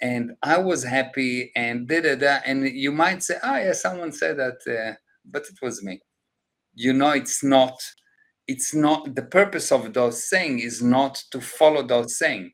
[0.01, 4.13] and i was happy and da da da and you might say oh yeah someone
[4.13, 4.93] said that uh,
[5.33, 5.99] but it was me.
[6.85, 7.77] You know it's not
[8.47, 12.45] it's not the purpose of those saying is not to follow those saying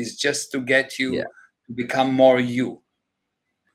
[0.00, 1.28] is just to get you Yeah.
[1.66, 2.82] to become more you.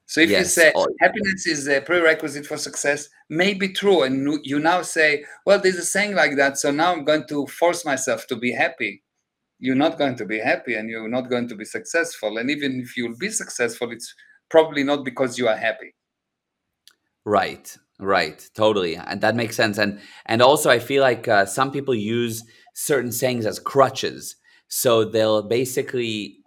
[0.07, 4.15] So if you say Oh, happiness is a prerequisite for success may be true and
[4.43, 7.85] you now say well there's a saying like that so now i'm going to force
[7.85, 9.02] myself to be happy
[9.65, 12.37] you're not going to be happy and you're not going to be successful.
[12.39, 14.09] And even if you'll be successful it's
[14.55, 15.91] probably not because you are happy.
[17.25, 19.77] Right, right, totally, and that makes sense.
[19.77, 22.43] And and also, I feel like uh, some people use
[22.75, 24.35] certain sayings as crutches,
[24.67, 26.39] so they'll basically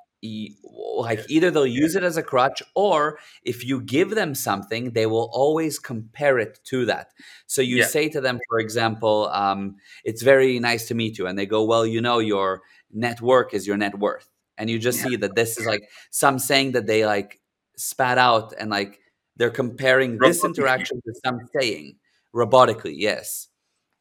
[0.99, 5.07] like either they'll use it as a crutch, or if you give them something, they
[5.07, 7.13] will always compare it to that.
[7.47, 7.83] So you Yeah.
[7.83, 11.65] say to them, for example, um, "It's very nice to meet you," and they go,
[11.65, 12.63] "Well, you know, your
[12.97, 14.29] net work is your net worth,"
[14.59, 15.09] and you just Yeah.
[15.11, 17.41] see that this is like some saying that they like
[17.77, 19.01] spat out and like
[19.37, 21.97] they're comparing this interaction to some saying
[22.35, 23.49] robotically yes.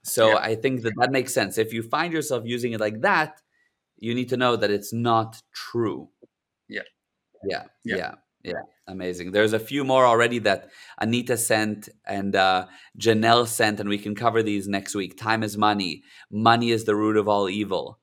[0.03, 0.37] So Yeah.
[0.51, 1.57] i think that that makes sense.
[1.57, 3.41] If you find yourself using it like that
[3.97, 6.09] you need to know that it's not true.
[6.69, 6.83] Yeah.
[7.47, 7.97] yeah Yeah.
[7.97, 8.61] yeah yeah.
[8.87, 9.31] Amazing.
[9.31, 10.69] There's a few more already that
[11.01, 12.67] anita sent and uh,
[12.99, 15.17] janelle sent and we can cover these next week.
[15.17, 16.03] Time is money.
[16.29, 17.99] Money is the root of all evil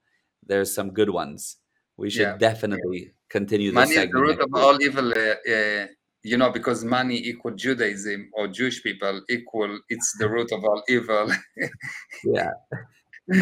[0.46, 1.56] there's some good ones.
[1.96, 2.36] We should Yeah.
[2.36, 5.86] definitely continue this money is the root of all evil uh, uh,
[6.22, 10.82] you know because money equal judaism or jewish people equal it's the root of all
[10.88, 11.26] evil.
[12.36, 12.50] Yeah.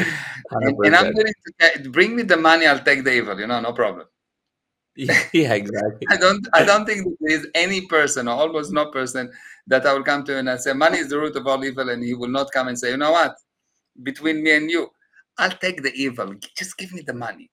[0.53, 1.83] And, and i'm 100%.
[1.85, 4.07] to bring me the money i'll take the evil you know no problem.
[5.33, 6.07] Yeah exactly.
[6.15, 9.25] I don't i don't think there is any person or almost no person
[9.67, 11.89] that i will come to and i say money is the root of all evil
[11.93, 13.35] and he will not come and say you know what?
[14.03, 14.83] Between me and you
[15.39, 17.51] i'll take the evil just give me the money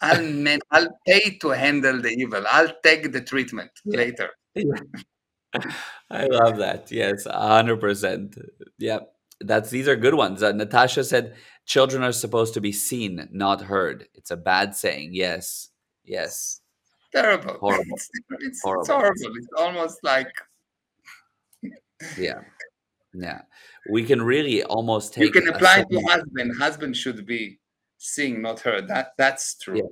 [0.00, 3.98] i'll man, i'll pay to handle the evil i'll take the treatment Yeah.
[3.98, 4.30] later
[6.10, 6.90] I love that.
[6.92, 8.36] Yes, hundred percent.
[8.76, 9.00] Yeah.
[9.40, 10.42] that's these are good ones.
[10.42, 14.08] Uh, Natasha said children are supposed to be seen, not heard.
[14.14, 15.10] It's a bad saying.
[15.14, 15.70] Yes.
[16.04, 16.60] Yes.
[17.14, 17.54] Terrible.
[17.60, 17.84] Horrible.
[17.94, 18.86] It's, it's, it's Horrible.
[18.94, 19.32] horrible.
[19.36, 20.30] It's almost like
[22.18, 22.40] Yeah.
[23.14, 23.42] Yeah.
[23.90, 26.52] We can really almost take you can apply to husband.
[26.58, 27.58] Husband should be
[27.98, 28.88] seen, not heard.
[28.88, 29.76] That that's true.
[29.76, 29.82] Yeah,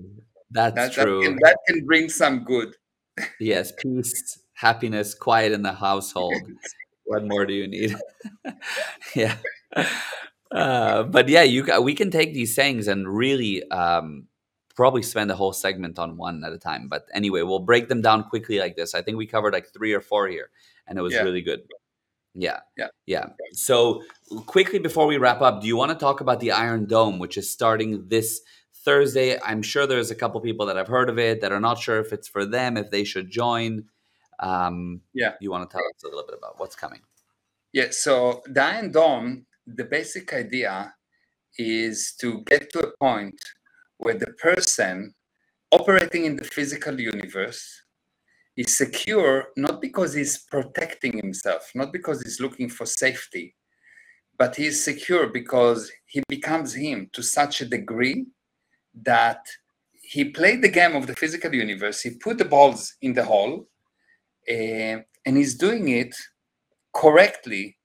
[0.50, 1.20] That's that, true.
[1.20, 2.74] That can, that can bring some good.
[3.40, 6.34] Yes, peace, happiness, quiet in the household.
[7.04, 7.96] What more do you need?
[9.14, 9.36] yeah.
[10.50, 14.26] Uh, but yeah, you we can take these sayings and really um,
[14.76, 16.88] probably spend a whole segment on one at a time.
[16.88, 18.94] But anyway, we'll break them down quickly like this.
[18.94, 20.50] I think we covered like three or four here,
[20.86, 21.22] and it was Yeah.
[21.22, 21.62] really good.
[22.36, 22.60] Yeah.
[22.76, 22.88] Yeah.
[23.06, 23.26] Yeah.
[23.52, 24.02] So
[24.44, 27.38] quickly before we wrap up, do you want to talk about the Iron Dome, which
[27.38, 28.42] is starting this
[28.84, 29.40] Thursday?
[29.40, 31.98] I'm sure there's a couple people that have heard of it that are not sure
[31.98, 33.84] if it's for them, if they should join.
[34.38, 35.32] Um, Yeah.
[35.40, 37.00] You want to tell us a little bit about what's coming?
[37.72, 40.94] Yeah, so the Iron Dome, the basic idea
[41.58, 43.40] is to get to a point
[43.96, 45.14] where the person
[45.72, 47.82] operating in the physical universe
[48.56, 53.54] is secure not because he's protecting himself, not because he's looking for safety,
[54.38, 58.26] but he's secure because he becomes him to such a degree
[59.02, 59.44] that
[59.92, 63.66] he played the game of the physical universe, he put the balls in the hole,
[64.48, 66.14] eh, and he's doing it
[66.94, 67.76] correctly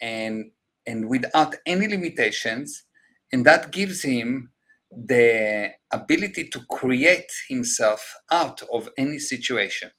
[0.00, 0.50] and
[0.86, 2.84] and without any limitations
[3.32, 4.50] and that gives him
[4.90, 9.90] the ability to create himself out of any situation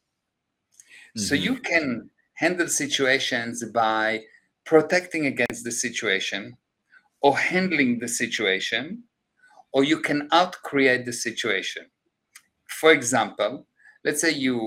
[1.17, 1.41] so Mhm.
[1.41, 4.23] you can handle situations by
[4.65, 6.58] protecting against the situation
[7.21, 9.03] or handling the situation
[9.73, 11.86] or you can out create the situation
[12.67, 13.67] for example
[14.03, 14.58] let's say you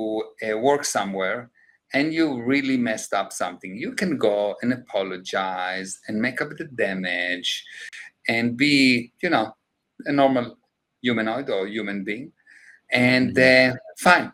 [0.43, 1.51] uh, work somewhere
[1.93, 6.65] and you really messed up something, you can go and apologize and make up the
[6.65, 7.65] damage
[8.29, 9.53] and be, you know,
[10.07, 10.57] a normal
[11.03, 12.33] humanoid or human being.
[12.93, 14.33] And uh, fine,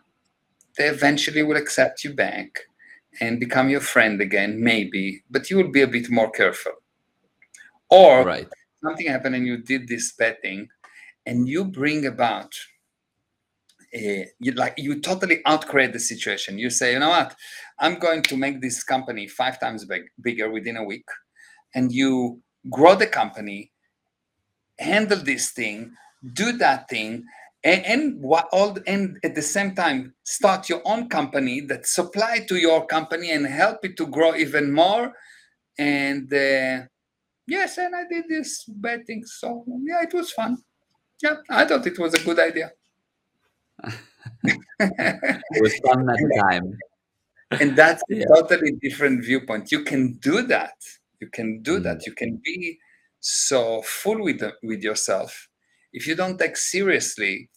[0.77, 2.59] they eventually will accept you back
[3.19, 6.73] and become your friend again, maybe, but you will be a bit more careful.
[7.89, 8.47] Or Right.
[8.83, 10.69] something happened and you did this bad thing
[11.25, 12.53] and you bring about
[13.95, 17.35] uh, you like you totally outcreate the situation you say you know what
[17.79, 21.07] i'm going to make this company five times big, bigger within a week
[21.73, 23.71] and you grow the company
[24.77, 25.91] handle this thing
[26.33, 27.23] do that thing
[27.67, 32.33] and, and what all and at the same time start your own company that supply
[32.49, 35.05] to your company and help it to grow even more.
[35.77, 36.85] And uh,
[37.55, 39.47] yes and i did this betting so
[39.89, 40.57] yeah it was fun.
[41.23, 42.71] Yeah i thought it was a good idea.
[44.79, 46.67] It was fun at the time.
[47.61, 48.23] and that's Yeah.
[48.23, 49.71] a totally different viewpoint.
[49.71, 50.75] You can do that.
[51.21, 52.05] You can do that.
[52.07, 52.77] You can be
[53.19, 55.31] so full with with yourself.
[55.93, 57.49] If you don't take seriously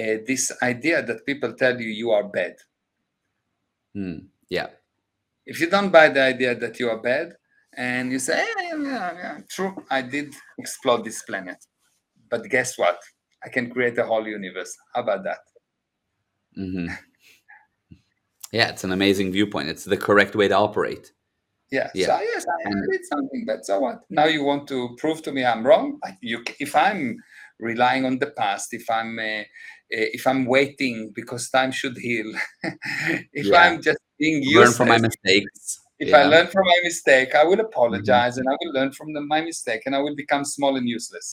[0.00, 2.56] uh, this idea that people tell you you are bad
[3.94, 4.26] Hmm.
[4.48, 4.68] Yeah.
[5.46, 7.36] if you don't buy the idea that you are bad
[7.76, 11.64] and you say yeah, yeah, yeah, true i did explode this planet
[12.28, 12.98] but guess what
[13.44, 15.40] i can create a whole universe how about that
[16.56, 16.88] hmm
[18.54, 19.68] Yeah, it's an amazing viewpoint.
[19.68, 21.12] It's the correct way to operate.
[21.72, 21.90] Yeah.
[21.92, 22.06] Yeah.
[22.06, 24.02] So yes, I, did something, but so what?
[24.10, 25.98] Now you want to prove to me I'm wrong?
[26.20, 27.16] You, if I'm
[27.58, 29.42] relying on the past, if I'm, uh,
[29.90, 32.32] if I'm waiting because time should heal,
[33.32, 33.58] if Yeah.
[33.58, 35.80] I'm just being used, Learn from my mistakes.
[35.98, 39.20] if I learn from my mistake, I will apologize and I will learn from the,
[39.20, 41.32] my mistake, and I will become small and useless.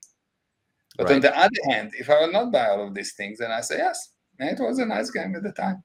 [0.97, 3.51] But on the other hand, if I will not buy all of these things, and
[3.53, 5.83] I say yes, it was a nice game at the time.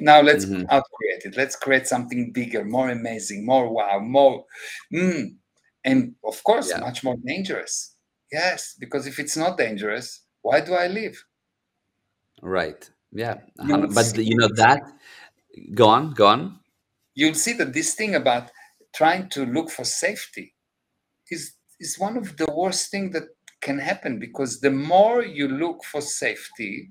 [0.00, 0.66] Now let's Mhm.
[0.66, 1.36] outcreate it.
[1.36, 4.44] Let's create something bigger, more amazing, more wow, more,
[4.92, 5.36] mm.
[5.84, 6.80] and of course, Yeah.
[6.80, 7.96] much more dangerous.
[8.30, 11.24] Yes, because if it's not dangerous, why do I live?
[12.42, 12.90] Right.
[13.12, 13.34] Yeah.
[13.64, 14.80] You hundred- would But see- you know that.
[15.74, 16.14] Go on.
[16.14, 16.60] Go on.
[17.14, 18.50] You'll see that this thing about
[18.94, 20.54] trying to look for safety
[21.30, 23.24] is is one of the worst thing that
[23.60, 26.90] can happen because the more you look for safety,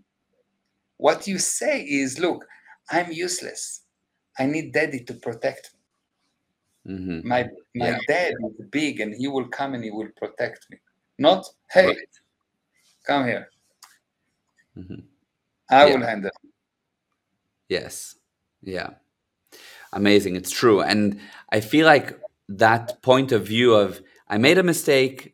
[0.97, 2.45] what you say is, look,
[2.89, 3.81] I'm useless.
[4.39, 5.71] I need daddy to protect
[6.85, 6.95] me.
[6.97, 7.41] hmm my
[7.75, 7.99] my Yeah.
[8.07, 10.77] dad is big and he will come and he will protect me
[11.19, 11.41] not
[11.75, 12.13] hey Right.
[13.07, 13.45] come here
[14.75, 15.01] hmm
[15.69, 15.95] i Yeah.
[15.95, 16.31] will handle.
[17.69, 18.15] Yes.
[18.61, 18.91] Yeah.
[19.93, 20.35] Amazing.
[20.35, 20.81] It's true.
[20.81, 21.19] And
[21.51, 25.33] I feel like that point of view of I made a mistake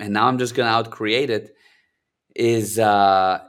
[0.00, 1.54] and now I'm just going to outcreate it
[2.34, 3.40] is uh,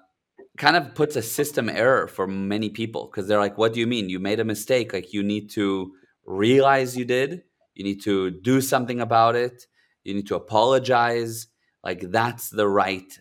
[0.58, 3.88] kind of puts a system error for many people because they're like, what do you
[3.88, 4.10] mean?
[4.10, 4.93] You made a mistake.
[4.93, 5.93] Like you need to
[6.26, 7.43] realize you did
[7.76, 9.67] you need to do something about it
[10.04, 11.48] you need to apologize
[11.84, 13.19] like that's the right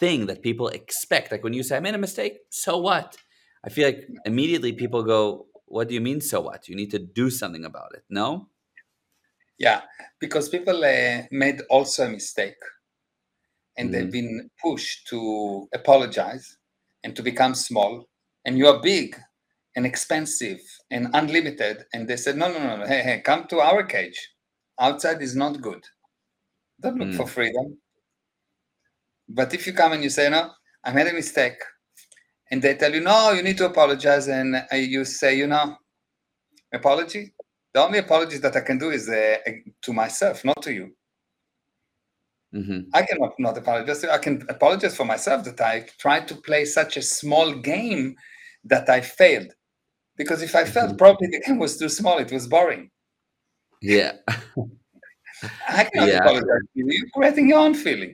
[0.00, 1.30] thing that people expect.
[1.32, 3.16] Like when you say i made a mistake so what?
[3.64, 6.68] I feel like immediately people go what do you mean so what?
[6.68, 8.48] You need to do something about it no?
[9.58, 9.82] Yeah
[10.20, 12.56] because people uh, made also a mistake
[13.76, 13.92] and Mhm.
[13.92, 16.58] they've been pushed to apologize
[17.04, 18.08] and to become small
[18.44, 19.16] and you are big
[19.76, 20.60] and expensive
[20.90, 24.30] and unlimited and they said no no no no hey hey come to our cage.
[24.80, 25.84] Outside is not good.
[26.80, 27.16] Don't look Mm.
[27.16, 27.78] for freedom
[29.38, 30.50] but if you come and you say no
[30.84, 31.58] i made a mistake
[32.50, 35.76] and they tell you no you need to apologize and uh, you say you know
[36.72, 37.32] apology
[37.74, 39.36] the only apology that i can do is uh,
[39.82, 40.86] to myself not to you
[42.52, 44.04] hmm I cannot not apologize.
[44.04, 48.16] I can apologize for myself that I tried to play such a small game
[48.64, 49.52] that I failed.
[50.16, 50.98] Because if I failed, Mhm.
[50.98, 52.18] probably the game was too small.
[52.18, 52.90] It was boring.
[53.80, 54.12] yeah
[55.80, 56.18] I cannot Yeah.
[56.22, 56.86] apologize to you.
[56.96, 58.12] You're creating your own feeling.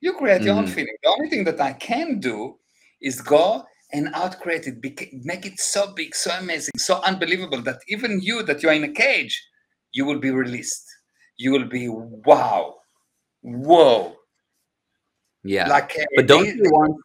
[0.00, 0.74] You create your own Mhm.
[0.74, 0.96] feeling.
[1.02, 2.58] The only thing that I can do
[3.00, 8.20] is go and outcreate it, make it so big, so amazing, so unbelievable that even
[8.20, 9.34] you, that you are in a cage,
[9.92, 10.84] you will be released.
[11.38, 12.76] You will be wow,
[13.42, 14.16] whoa.
[15.44, 16.96] yeah Like, uh, but don't you want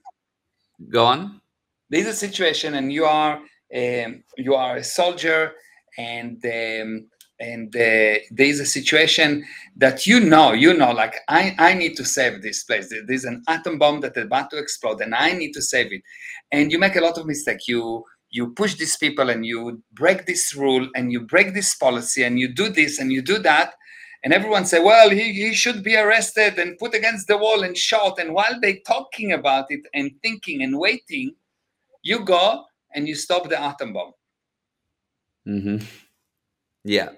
[0.90, 1.42] go on
[1.90, 3.40] there's a situation and you are
[3.76, 5.54] um, you are a soldier
[5.98, 7.10] and um,
[7.42, 9.44] and uh, there's a situation
[9.76, 12.94] that you know you know like I, I need to save this place.
[13.08, 16.04] There's an atom bomb that is about to explode and i need to save it.
[16.52, 17.68] And you make a lot of mistake.
[17.68, 22.24] You you push these people and you break this rule and you break this policy
[22.24, 23.74] and you do this and you do that.
[24.24, 27.76] And everyone say well he, he should be arrested and put against the wall and
[27.76, 28.20] shot.
[28.20, 31.34] And while they talking about it and thinking and waiting
[32.04, 34.12] you go and you stop the atom bomb.
[35.48, 35.78] mm-hmm.
[36.84, 37.10] yeah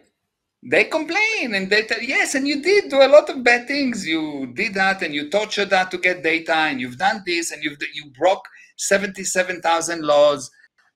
[0.66, 4.08] They complain and they tell, yes, and you did do a lot of bad things.
[4.08, 7.62] You did that and you tortured that to get data and you've done this and
[7.64, 8.46] you've you broke
[8.78, 10.50] 77,000 laws,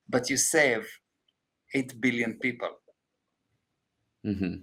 [0.08, 0.88] but you save
[1.74, 2.70] 8 billion people.
[4.26, 4.56] mm-hmm.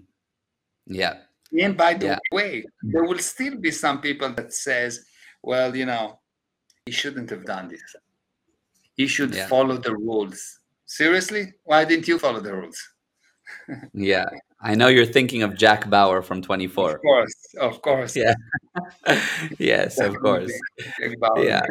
[0.86, 1.14] yeah
[1.62, 2.18] And by the Yeah.
[2.32, 4.92] way, there will still be some people that says,
[5.42, 6.20] well, you know,
[6.86, 7.82] he shouldn't have done this.
[8.96, 9.46] He should Yeah.
[9.46, 10.60] follow the rules.
[10.86, 11.52] Seriously?
[11.64, 12.78] Why didn't you follow the rules?
[13.92, 14.26] Yeah
[14.60, 18.16] i know you're thinking of jack bauer from 24 Of course, of course.
[18.16, 18.34] Yeah.
[19.58, 21.46] yes of course Definitely.
[21.46, 21.62] Yeah.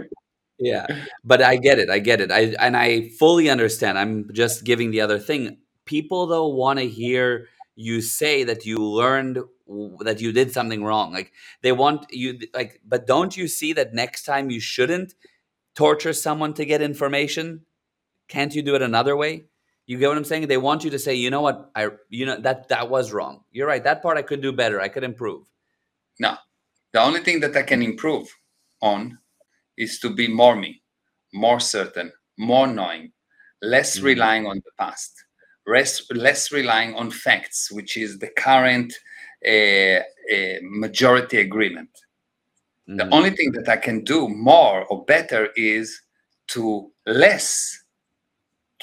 [0.60, 0.88] yeah
[1.24, 4.92] but i get it i get it i and i fully understand i'm just giving
[4.92, 9.40] the other thing people though want to hear you say that you learned
[10.02, 11.32] that you did something wrong like
[11.62, 15.16] they want you like but don't you see that next time you shouldn't
[15.76, 17.62] torture someone to get information
[18.28, 19.44] can't you do it another way
[19.86, 22.26] you get what i'm saying they want you to say you know what i you
[22.26, 25.04] know that that was wrong you're right that part i could do better i could
[25.04, 25.44] improve
[26.20, 26.38] No.
[26.94, 28.28] The only thing that I can improve
[28.82, 29.18] on
[29.78, 30.84] is to be more me,
[31.34, 33.12] more certain, more knowing,
[33.62, 34.04] less Mhm.
[34.04, 35.12] relying on the past,
[35.66, 38.94] less, less relying on facts, which is the current
[39.48, 40.00] uh,
[40.36, 41.90] uh, majority agreement.
[42.88, 43.14] The Mhm.
[43.18, 46.00] only thing that I can do more or better is
[46.54, 47.83] to less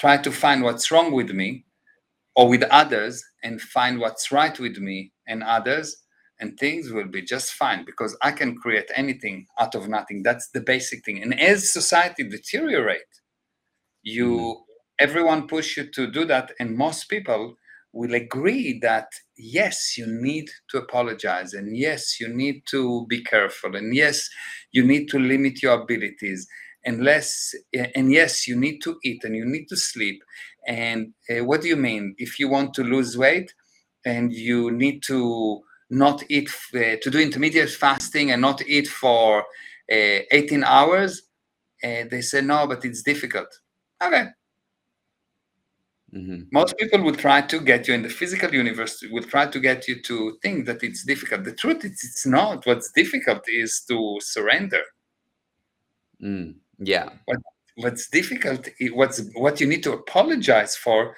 [0.00, 1.64] try to find what's wrong with me
[2.34, 6.02] or with others and find what's right with me and others
[6.40, 10.22] and things will be just fine because I can create anything out of nothing.
[10.22, 11.22] That's the basic thing.
[11.22, 13.02] And as society deteriorate,
[14.02, 14.62] you mm-hmm.
[14.98, 17.56] everyone push you to do that, and most people
[17.92, 23.76] will agree that yes, you need to apologize, and yes, you need to be careful,
[23.76, 24.28] and yes,
[24.72, 26.46] you need to limit your abilities,
[26.84, 27.54] and less,
[27.94, 30.22] and yes, you need to eat and you need to sleep.
[30.66, 32.14] And uh, what do you mean?
[32.18, 33.52] If you want to lose weight,
[34.04, 39.40] and you need to not eat uh, to do intermediate fasting and not eat for
[39.40, 41.22] uh, 18 hours
[41.82, 43.48] uh, they say no but it's difficult
[44.02, 44.26] okay
[46.12, 46.48] Mhm.
[46.50, 49.86] most people will try to get you in the physical universe will try to get
[49.86, 54.18] you to think that it's difficult the truth is it's not what's difficult is to
[54.20, 54.82] surrender
[56.22, 56.56] Mm.
[56.80, 57.10] Yeah
[57.76, 61.14] what's difficult what's what you need to apologize for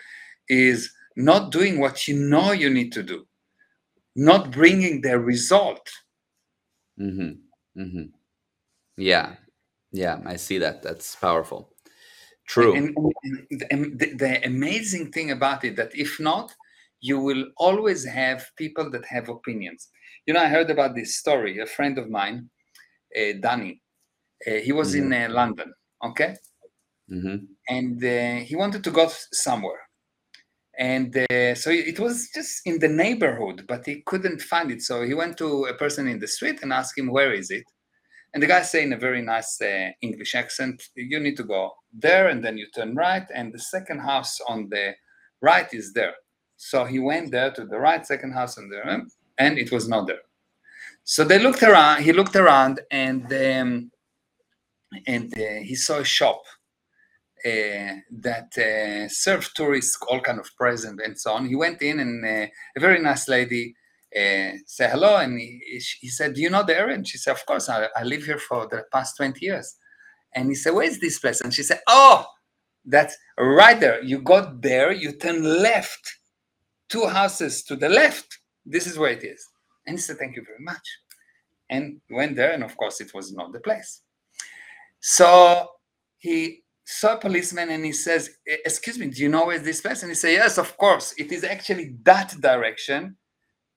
[0.49, 3.27] is not doing what you know you need to do
[4.15, 5.89] not bringing the result
[6.99, 7.33] hmm
[7.75, 8.05] hmm
[8.97, 9.37] Yeah,
[9.93, 10.83] yeah, I see that.
[10.83, 11.73] That's powerful.
[12.47, 12.77] True.
[12.77, 16.55] And, and- and the, the amazing thing about it that if not,
[17.01, 19.89] you will always have people that have opinions.
[20.27, 21.59] You know, I heard about this story.
[21.61, 22.51] A friend of mine,
[23.17, 23.82] uh, Danny,
[24.47, 25.73] he was in uh, London,
[26.05, 26.37] okay,
[27.09, 27.37] hmm
[27.69, 29.81] and uh, he wanted to go somewhere,
[30.79, 34.83] and uh, so it was just in the neighborhood but he couldn't find it.
[34.83, 37.65] So he went to a person in the street and asked him where is it?
[38.35, 41.73] And the guy said in a very nice uh, english accent you need to go
[41.93, 44.95] there and then you turn right and the second house on the
[45.43, 46.15] right is there.
[46.57, 49.03] So he went there to the right second house on there
[49.39, 50.23] and it was not there.
[51.05, 53.92] So they looked around he looked around and um,
[55.07, 56.43] and uh, he saw a shop
[57.45, 61.47] uh, that uh, served tourists all kind of present and so on.
[61.47, 63.75] He went in and a very nice lady
[64.15, 66.95] uh, said hello and he, he, said, do you know the area?
[66.95, 69.75] And she said, of course, I, I live here for the past 20 years.
[70.35, 71.41] And he said, where is this place?
[71.41, 72.27] And she said, oh,
[72.85, 74.03] that's right there.
[74.03, 76.19] You got there, you turn left,
[76.89, 78.39] two houses to the left.
[78.67, 79.47] This is where it is.
[79.87, 80.87] And he said, thank you very much.
[81.71, 84.03] And went there, and of course, it was not the place.
[85.03, 85.69] So
[86.19, 90.03] he saw a policeman and he says, Excuse me, do you know where this place?
[90.03, 91.13] And he says, Yes, of course.
[91.19, 93.17] It is actually that direction.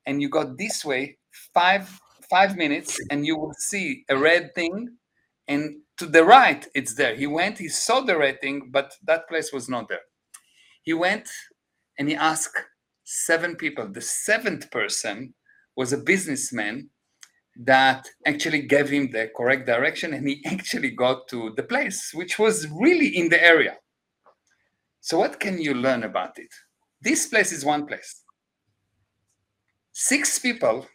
[0.06, 1.18] And you go this way
[1.54, 1.90] five
[2.30, 4.90] five minutes and you will see a red thing.
[5.48, 7.16] And to the right, it's there.
[7.16, 10.02] He went, he saw the red thing, but that place was not there.
[10.84, 11.30] He went
[11.98, 12.58] and he asked
[13.04, 13.88] seven people.
[13.88, 15.34] The seventh person
[15.76, 16.90] was a businessman
[17.56, 22.38] that actually gave him the correct direction and he actually got to the place which
[22.38, 23.76] was really in the area.
[25.00, 26.54] So what can you learn about it?
[27.02, 28.24] This place is one place.
[29.94, 30.88] Six people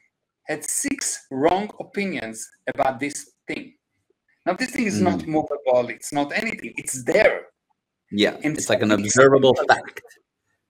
[0.44, 3.74] had six wrong opinions about this thing.
[4.44, 5.04] Now this thing is mm.
[5.04, 7.46] not movable it's not anything it's there.
[8.10, 10.02] Yeah and it's like an observable people, fact.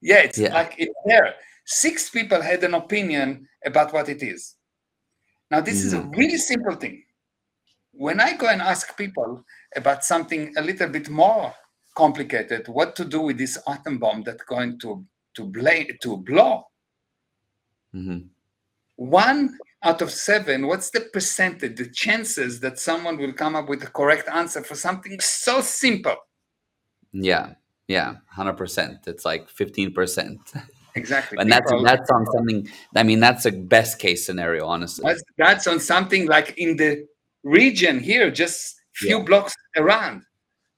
[0.01, 0.53] Yeah it's yeah.
[0.53, 1.33] like it's there.
[1.65, 4.55] Six people had an opinion about what it is
[5.51, 6.15] now, this is a mm.
[6.15, 7.03] really simple thing.
[7.91, 9.43] When I go and ask people
[9.75, 11.53] about something a little bit more
[11.95, 16.63] complicated, what to do with this atom bomb that's going to to, blame, to blow,
[17.93, 18.19] mm-hmm.
[18.95, 23.79] one out of seven, what's the percentage, the chances that someone will come up with
[23.81, 26.15] the correct answer for something so simple?
[27.13, 27.53] Yeah,
[27.87, 29.07] yeah, 100%.
[29.07, 30.37] It's like 15%.
[30.95, 31.37] Exactly.
[31.39, 32.67] And that's that's on something.
[32.95, 35.03] I mean, that's a best case scenario, honestly.
[35.05, 37.05] That's, that's on something like in the
[37.43, 39.23] region here, just few yeah.
[39.23, 40.23] blocks around.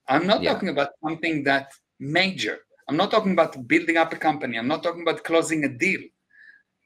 [0.07, 0.53] I'm not yeah.
[0.53, 2.59] talking about something that major.
[2.87, 4.57] I'm not talking about building up a company.
[4.57, 6.01] I'm not talking about closing a deal.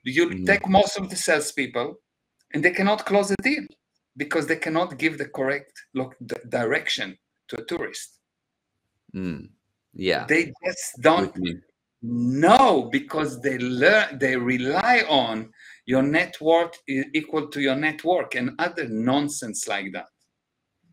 [0.04, 0.46] You mm-hmm.
[0.46, 1.96] take most of the salespeople,
[2.54, 3.64] and they cannot close a deal
[4.16, 7.18] because they cannot give the correct look the direction
[7.50, 8.20] to a tourist.
[9.14, 9.50] Mm.
[9.94, 11.36] Yeah, they just don't
[12.02, 15.52] no, because they learn, they rely on
[15.86, 20.08] your network is equal to your network and other nonsense like that.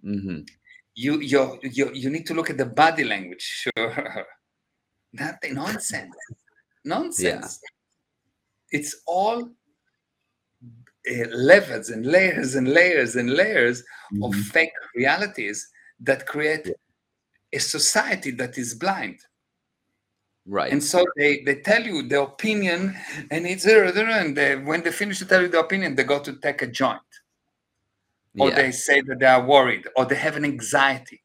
[0.04, 0.40] Mm-hmm.
[0.94, 3.64] You, you, you, you need to look at the body language.
[3.76, 4.26] Sure,
[5.12, 6.14] nothing nonsense,
[6.84, 7.60] nonsense.
[7.62, 8.78] Yeah.
[8.78, 9.48] It's all
[11.10, 13.82] uh, levels and layers and layers and layers
[14.12, 14.24] mm-hmm.
[14.24, 15.68] of fake realities
[16.00, 16.72] that create yeah.
[17.52, 19.18] a society that is blind.
[20.46, 20.72] Right.
[20.72, 22.94] And so they, they tell you the opinion,
[23.30, 26.34] and it's and they, when they finish to tell you the opinion, they go to
[26.34, 27.00] take a joint,
[28.38, 28.56] or yeah.
[28.56, 31.22] they say that they are worried, or they have an anxiety.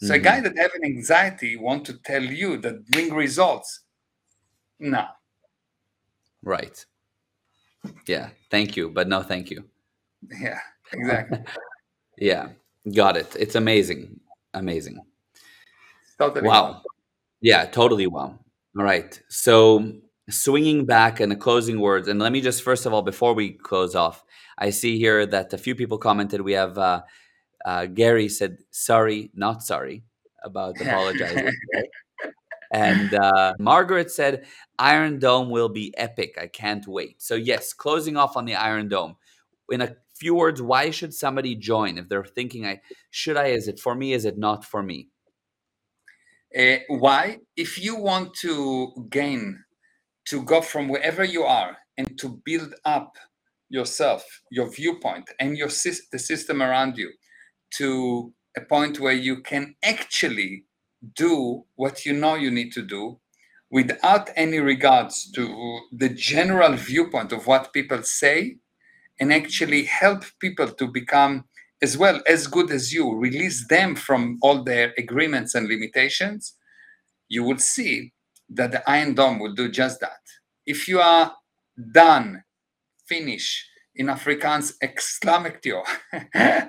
[0.00, 0.14] So mm-hmm.
[0.14, 3.80] a guy that have an anxiety want to tell you that bring results.
[4.80, 5.06] No.
[6.42, 6.84] Right.
[8.06, 8.30] Yeah.
[8.50, 9.64] Thank you, but no, thank you.
[10.40, 10.58] Yeah.
[10.92, 11.38] Exactly.
[12.18, 12.48] yeah.
[12.94, 13.36] Got it.
[13.38, 14.20] It's amazing.
[14.54, 15.00] Amazing.
[16.18, 16.48] Totally.
[16.48, 16.82] Wow.
[17.40, 18.38] Yeah, totally well.
[18.78, 19.20] All right.
[19.28, 19.92] So
[20.30, 23.52] swinging back and the closing words, and let me just first of all, before we
[23.52, 24.24] close off,
[24.58, 26.40] I see here that a few people commented.
[26.40, 27.02] We have uh,
[27.64, 30.04] uh, Gary said, "Sorry, not sorry,"
[30.44, 31.52] about apologizing.
[32.72, 34.46] and uh, Margaret said,
[34.78, 36.38] "Iron Dome will be epic.
[36.40, 39.16] I can't wait." So yes, closing off on the Iron Dome.
[39.70, 42.80] In a few words, why should somebody join if they're thinking, "I
[43.10, 43.46] should I?
[43.48, 44.12] Is it for me?
[44.12, 45.08] Is it not for me?"
[46.56, 47.38] Uh, why?
[47.56, 49.58] If you want to gain,
[50.28, 53.16] to go from wherever you are and to build up
[53.70, 55.68] yourself, your viewpoint, and your
[56.12, 57.12] the system around you
[57.76, 60.64] to a point where you can actually
[61.16, 63.18] do what you know you need to do
[63.70, 68.56] without any regards to the general viewpoint of what people say
[69.20, 71.44] and actually help people to become
[71.82, 76.54] as well as good as you release them from all their agreements and limitations,
[77.28, 78.12] you will see
[78.50, 80.20] that the Iron Dome will do just that.
[80.66, 81.34] If you are
[81.92, 82.42] done,
[83.06, 83.68] finish,
[83.98, 85.82] in Afrikaans exclamatio.
[86.12, 86.68] uh,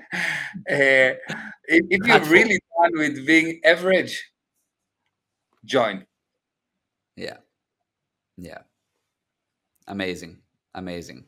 [0.65, 4.31] if you're really done with being average,
[5.63, 6.05] join.
[7.15, 7.37] Yeah.
[8.37, 8.59] Yeah.
[9.87, 10.39] Amazing.
[10.73, 11.25] Amazing.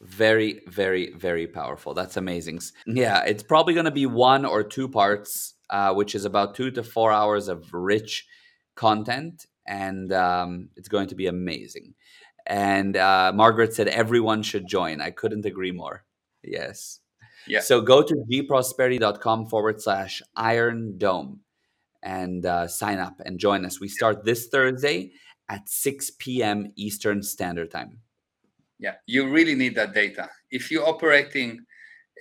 [0.00, 1.92] Very, very, very powerful.
[1.92, 2.60] That's amazing.
[2.86, 6.70] Yeah, it's probably going to be one or two parts, uh, which is about two
[6.72, 8.26] to four hours of rich
[8.76, 9.46] content.
[9.66, 11.94] And um, it's going to be amazing.
[12.46, 15.00] And uh, Margaret said everyone should join.
[15.00, 16.04] I couldn't agree more.
[16.42, 17.00] Yes.
[17.46, 17.60] Yeah.
[17.60, 21.40] So go to gprosperity.com forward slash iron dome
[22.02, 23.80] and uh, sign up and join us.
[23.80, 25.12] We start this Thursday
[25.48, 26.72] at 6 p.m.
[26.76, 27.98] Eastern Standard Time.
[28.78, 30.28] Yeah, you really need that data.
[30.50, 31.60] If you're operating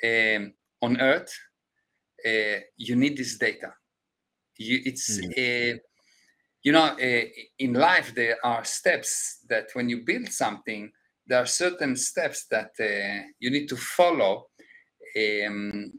[0.03, 1.33] um, on Earth,
[2.25, 3.73] uh, you need this data.
[4.57, 5.75] You, it's mm.
[5.75, 5.77] uh,
[6.63, 7.25] you know uh,
[7.59, 10.91] in life there are steps that when you build something,
[11.27, 14.47] there are certain steps that uh, you need to follow
[15.15, 15.91] um,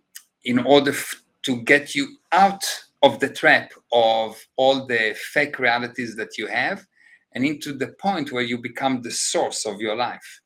[0.44, 2.64] in order f- to get you out
[3.02, 6.84] of the trap of all the fake realities that you have
[7.32, 10.40] and into the point where you become the source of your life.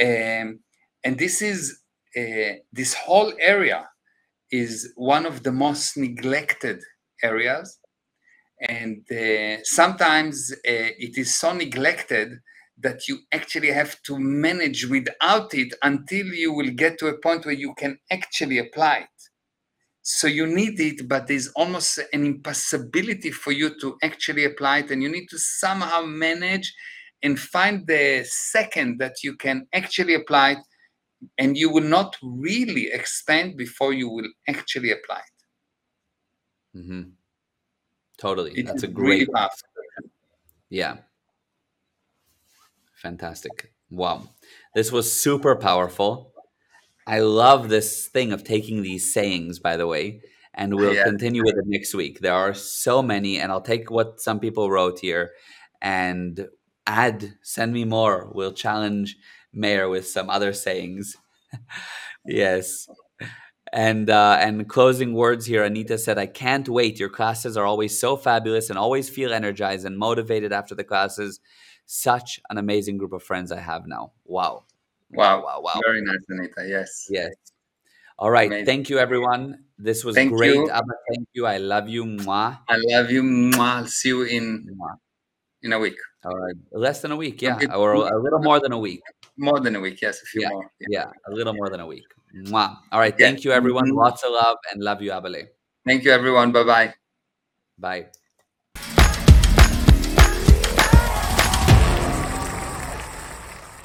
[0.00, 0.60] Um,
[1.04, 1.80] and this is
[2.16, 3.88] uh, this whole area
[4.50, 6.80] is one of the most neglected
[7.22, 7.78] areas.
[8.68, 12.38] And uh, sometimes uh, it is so neglected
[12.78, 17.44] that you actually have to manage without it until you will get to a point
[17.44, 19.08] where you can actually apply it.
[20.02, 24.90] So you need it but there's almost an impossibility for you to actually apply it.
[24.90, 26.72] And you need to somehow manage
[27.24, 30.58] and find the second that you can actually apply it
[31.38, 36.78] and you will not really expand before you will actually apply it.
[36.78, 37.02] Mm-hmm.
[38.18, 38.52] totally.
[38.52, 39.48] It that's a great really
[40.68, 40.96] yeah.
[42.94, 43.72] Fantastic.
[43.90, 44.28] Wow.
[44.74, 46.32] This was super powerful.
[47.06, 50.22] I love this thing of taking these sayings, by the way,
[50.54, 51.04] and we'll yeah.
[51.04, 52.20] continue with it next week.
[52.20, 55.32] There are so many, and I'll take what some people wrote here
[55.82, 56.48] and
[56.86, 58.30] add, send me more.
[58.32, 59.16] We'll challenge
[59.52, 61.16] Meir with some other sayings.
[62.26, 62.88] yes.
[63.72, 67.00] And uh, and closing words here, Anita said, "I can't wait.
[67.00, 71.40] Your classes are always so fabulous, and always feel energized and motivated after the classes.
[71.86, 74.12] Such an amazing group of friends I have now.
[74.24, 74.64] Wow,
[75.14, 75.80] Wow, wow, wow.
[75.84, 76.66] Very nice, Anita.
[76.66, 77.06] Yes.
[77.08, 77.32] Yes.
[78.18, 78.48] All right.
[78.48, 78.66] Amazing.
[78.66, 79.64] Thank you, everyone.
[79.78, 80.54] This was thank great.
[80.54, 80.70] You.
[80.70, 81.46] Abba, thank you.
[81.46, 82.04] I love you.
[82.04, 82.58] Mwah.
[82.68, 83.22] I love you.
[83.22, 83.58] Mwah.
[83.58, 84.96] I'll see you in Mwah.
[85.64, 85.96] In a week.
[86.24, 86.54] All right.
[86.72, 87.56] Less than a week, yeah.
[87.56, 87.66] Okay.
[87.66, 89.02] Or a little more than a week.
[89.36, 90.22] More than a week, yes.
[90.22, 90.48] A few yeah.
[90.50, 90.70] more.
[90.80, 90.86] Yeah.
[90.90, 91.10] yeah.
[91.26, 92.06] a little more than a week.
[92.46, 92.76] Mwah.
[92.92, 93.16] All right.
[93.16, 93.86] Thank you, everyone.
[93.86, 93.98] Mm-hmm.
[93.98, 95.48] Lots of love and love you, Abale.
[95.86, 96.52] Thank you, everyone.
[96.52, 96.94] Bye-bye.
[97.78, 98.06] Bye.